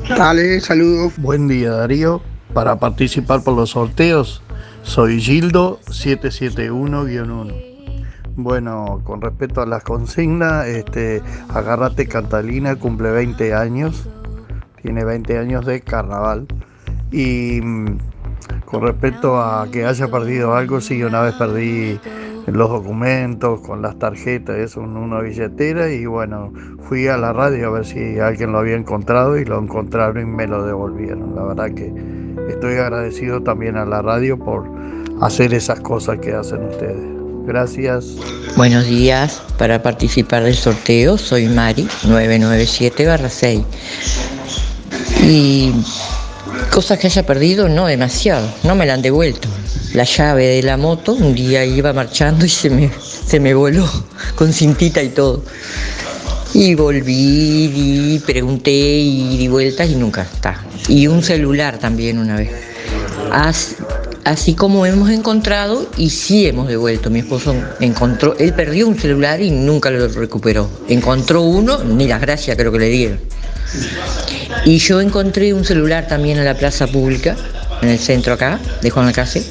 [0.09, 1.13] Dale, saludos.
[1.17, 2.21] Buen día Darío,
[2.53, 4.41] para participar por los sorteos
[4.83, 7.53] soy Gildo 771-1.
[8.35, 14.07] Bueno, con respecto a las consignas, este, Agárrate Catalina cumple 20 años,
[14.81, 16.47] tiene 20 años de carnaval.
[17.11, 17.97] Y mm,
[18.65, 21.99] con respecto a que haya perdido algo, sí, una vez perdí
[22.51, 26.51] los documentos con las tarjetas, eso en una billetera y bueno,
[26.87, 30.25] fui a la radio a ver si alguien lo había encontrado y lo encontraron y
[30.25, 31.35] me lo devolvieron.
[31.35, 31.93] La verdad que
[32.49, 34.69] estoy agradecido también a la radio por
[35.21, 37.19] hacer esas cosas que hacen ustedes.
[37.45, 38.15] Gracias.
[38.55, 43.63] Buenos días, para participar del sorteo soy Mari 997-6.
[45.23, 45.73] Y
[46.71, 49.47] cosas que haya perdido, no demasiado, no me la han devuelto.
[49.93, 52.91] La llave de la moto, un día iba marchando y se me,
[53.25, 53.89] se me voló
[54.35, 55.43] con cintita y todo.
[56.53, 57.71] Y volví,
[58.15, 60.63] y pregunté y di vueltas y nunca está.
[60.87, 62.51] Y un celular también una vez.
[63.31, 63.75] As-
[64.25, 67.09] así como hemos encontrado y sí hemos devuelto.
[67.09, 70.69] Mi esposo encontró, él perdió un celular y nunca lo recuperó.
[70.87, 73.19] Encontró uno, ni las gracias creo que le dieron.
[74.65, 77.35] Y yo encontré un celular también en la plaza pública,
[77.81, 79.43] en el centro acá, de Juan Alcácer,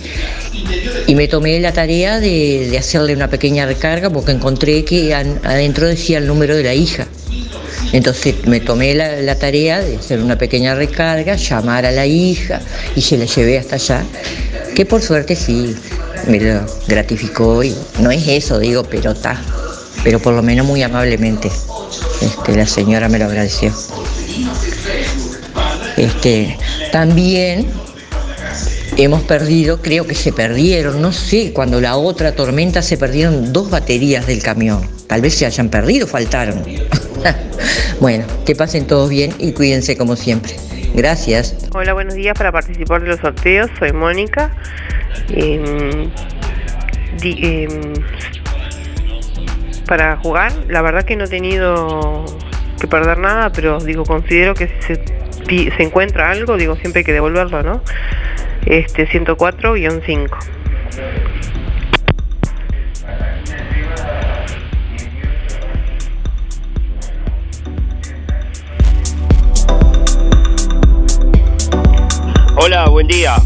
[1.07, 6.19] y me tomé la tarea de, hacerle una pequeña recarga porque encontré que adentro decía
[6.19, 7.07] el número de la hija.
[7.93, 12.61] Entonces me tomé la, la tarea de hacer una pequeña recarga, llamar a la hija
[12.95, 14.05] y se la llevé hasta allá,
[14.75, 15.75] que por suerte sí
[16.27, 19.41] me lo gratificó y no es eso, digo, pero está,
[20.05, 21.51] pero por lo menos muy amablemente
[22.21, 23.73] este, la señora me lo agradeció.
[25.97, 26.57] Este,
[26.93, 27.67] también
[28.99, 33.70] hemos perdido, creo que se perdieron, no sé, cuando la otra tormenta se perdieron dos
[33.70, 34.81] baterías del camión.
[35.07, 36.62] Tal vez se hayan perdido, faltaron.
[38.01, 40.57] bueno, que pasen todos bien y cuídense como siempre.
[40.95, 41.69] Gracias.
[41.73, 42.37] Hola, buenos días.
[42.37, 44.51] Para participar de los sorteos soy Mónica.
[45.29, 46.11] Em,
[47.23, 47.93] em,
[49.87, 52.25] para jugar, la verdad que no he tenido
[52.81, 54.95] que perder nada, pero digo, considero que si
[55.69, 57.81] se, se encuentra algo, digo, siempre hay que devolverlo, ¿no?
[58.66, 60.28] Este 104-5.
[72.56, 73.36] Hola, buen día.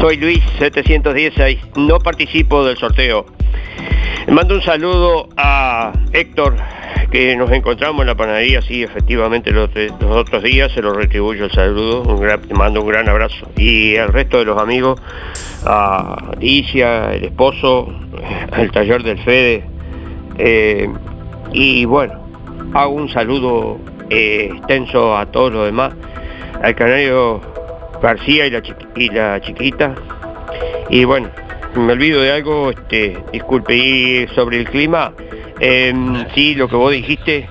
[0.00, 1.60] Soy Luis 716.
[1.76, 3.26] No participo del sorteo.
[4.28, 6.56] Mando un saludo a Héctor,
[7.14, 11.44] que nos encontramos en la panadería, sí, efectivamente, los, los otros días, se lo retribuyo
[11.44, 13.46] el saludo, un gran- mando un gran abrazo.
[13.56, 15.00] Y al resto de los amigos,
[15.64, 17.94] a Alicia, el esposo,
[18.56, 19.64] el taller del Fede,
[20.38, 20.88] eh,
[21.52, 22.14] y bueno,
[22.72, 23.78] hago un saludo
[24.10, 25.94] eh, extenso a todos los demás,
[26.64, 27.40] al canario
[28.02, 28.62] García y la,
[28.96, 29.94] y la chiquita,
[30.90, 31.28] y bueno,
[31.76, 35.12] me olvido de algo, este, disculpe, y sobre el clima,
[35.60, 37.48] Em, sí, lo que vos dijiste,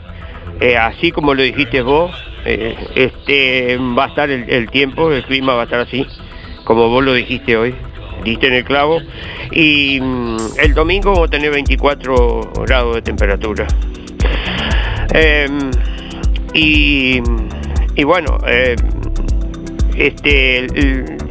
[0.59, 2.11] eh, así como lo dijiste vos,
[2.45, 6.05] eh, este, va a estar el, tiempo, el clima va a estar así,
[6.65, 7.73] como vos lo dijiste hoy,
[8.23, 8.99] diste en el clavo.
[9.51, 13.67] Y mm, el domingo vamos a tener 24 grados de temperatura.
[15.13, 15.71] Em,
[16.53, 17.21] y,
[18.03, 18.75] bueno, eh,
[19.95, 20.67] este,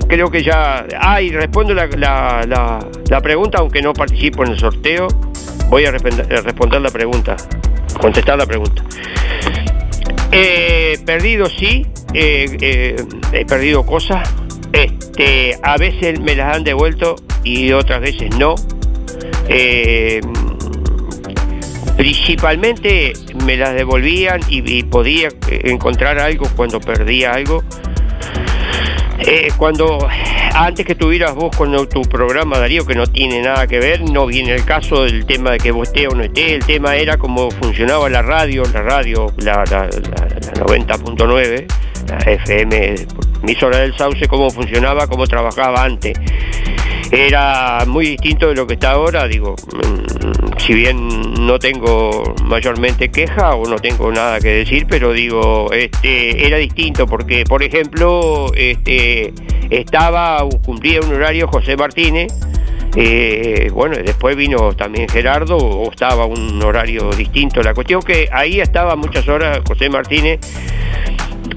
[0.09, 0.87] creo que ya...
[1.01, 2.79] Ah, y respondo la- la-
[3.11, 5.09] la pregunta, aunque no participo en el sorteo,
[5.73, 7.35] voy a responder, a responder la pregunta,
[7.99, 8.85] contestar la pregunta.
[10.31, 12.97] Eh, perdido sí, eh, eh,
[13.33, 14.29] he perdido cosas,
[14.75, 18.55] este, a veces me las han devuelto y otras veces no.
[19.49, 20.21] Eh,
[21.97, 23.15] principalmente
[23.47, 27.65] me las devolvían y podía encontrar algo cuando perdía algo.
[29.19, 29.99] Eh, cuando
[30.55, 34.27] antes que tuvieras vos con tu programa Darío que no tiene nada que ver no
[34.27, 37.17] viene el caso del tema de que vos esté o no esté el tema era
[37.19, 41.67] cómo funcionaba la radio la radio la, la- la- la 90.9
[42.09, 42.95] la FM
[43.43, 46.15] emisora del Sauce cómo funcionaba cómo trabajaba antes
[47.13, 53.11] era muy distinto de lo que está ahora, digo, mm, si bien no tengo mayormente
[53.11, 58.51] queja o no tengo nada que decir, pero digo, este, era distinto porque, por ejemplo,
[58.55, 59.35] este,
[59.69, 62.33] estaba, cumplía un horario José Martínez,
[62.97, 67.63] eh, bueno, después vino también Gerardo, o estaba un horario distinto.
[67.63, 70.41] La cuestión que ahí estaba muchas horas José Martínez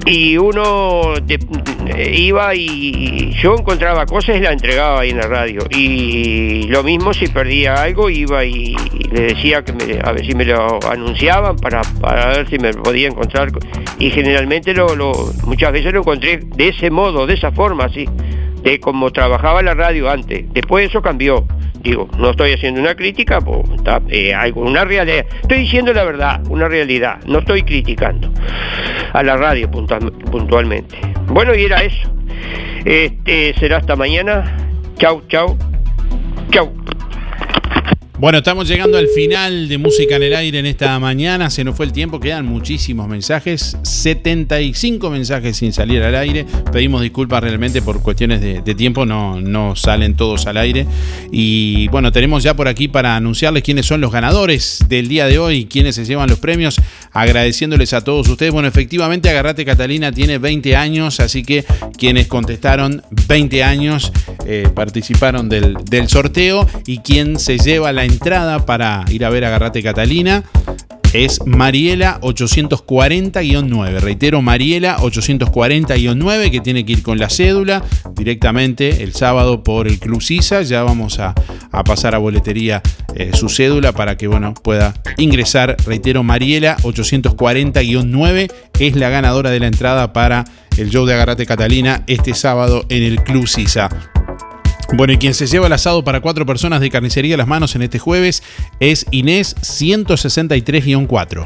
[0.06, 5.60] y uno eh, iba y yo encontraba cosas y las entregaba ahí en la radio.
[5.70, 8.76] Y lo mismo si perdía algo, iba y
[9.10, 12.72] le decía que me- a ver si me lo anunciaban para, para ver si me
[12.72, 13.50] podía encontrar.
[13.98, 14.86] Y generalmente lo-
[15.44, 18.06] muchas veces lo encontré de ese modo, de esa forma, así,
[18.62, 20.44] de como trabajaba la radio antes.
[20.52, 21.46] Después eso cambió.
[21.86, 23.60] Digo, no estoy haciendo una crítica, pues,
[24.08, 25.24] eh, una realidad.
[25.40, 27.20] Estoy diciendo la verdad, una realidad.
[27.26, 28.28] No estoy criticando
[29.12, 30.96] a la radio puntual- puntualmente.
[31.28, 32.10] Bueno, y era eso.
[32.84, 34.56] Este, será hasta mañana.
[34.98, 35.56] Chau, chau.
[36.50, 36.72] Chau.
[38.18, 41.50] Bueno, estamos llegando al final de Música en el Aire en esta mañana.
[41.50, 43.76] Se nos fue el tiempo, quedan muchísimos mensajes.
[43.82, 46.46] 75 mensajes sin salir al aire.
[46.72, 50.86] Pedimos disculpas realmente por cuestiones de, tiempo, no, no salen todos al aire.
[51.30, 55.38] Y bueno, tenemos ya por aquí para anunciarles quiénes son los ganadores del día de
[55.38, 56.80] hoy, quiénes se llevan los premios.
[57.12, 58.50] Agradeciéndoles a todos ustedes.
[58.50, 61.66] Bueno, efectivamente, Agarrate Catalina tiene 20 años, así que
[61.98, 64.10] quienes contestaron 20 años
[64.46, 69.44] eh, participaron del, del sorteo y quien se lleva la entrada para ir a ver
[69.44, 70.44] Agarrate Catalina
[71.12, 74.00] es Mariela 840-9.
[74.00, 77.82] Reitero, Mariela 840-9 que tiene que ir con la cédula
[78.14, 80.62] directamente el sábado por el Club Sisa.
[80.62, 81.34] Ya vamos a,
[81.84, 82.82] pasar a boletería
[83.14, 85.76] eh, su cédula para que bueno, pueda ingresar.
[85.86, 90.44] Reitero, Mariela 840-9 es la ganadora de la entrada para
[90.76, 94.15] el show de Agarrate Catalina este sábado en el Club Sisa.
[94.92, 97.74] Bueno, y quien se lleva el asado para cuatro personas de carnicería a las manos
[97.74, 98.42] en este jueves
[98.80, 101.44] es Inés 163-4.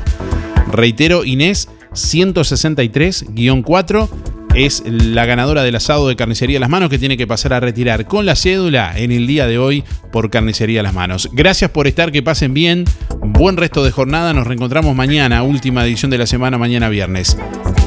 [0.71, 4.09] Reitero, Inés 163-4
[4.55, 7.61] es la ganadora del asado de carnicería a las manos que tiene que pasar a
[7.61, 11.29] retirar con la cédula en el día de hoy por carnicería a las manos.
[11.33, 12.85] Gracias por estar, que pasen bien.
[13.21, 14.33] Buen resto de jornada.
[14.33, 17.37] Nos reencontramos mañana, última edición de la semana, mañana viernes.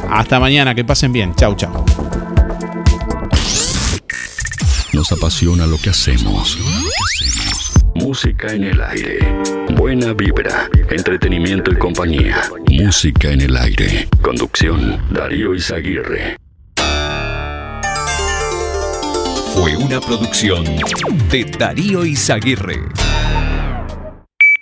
[0.10, 1.36] Hasta mañana, que pasen bien.
[1.36, 1.84] Chau, chau.
[5.04, 6.58] Nos apasiona lo que hacemos.
[7.94, 9.20] Música en el aire.
[9.76, 12.42] Buena vibra, entretenimiento y compañía.
[12.72, 14.08] Música en el aire.
[14.22, 16.38] Conducción, Darío Izaguirre.
[19.54, 20.64] Fue una producción
[21.30, 22.80] de Darío Izaguirre.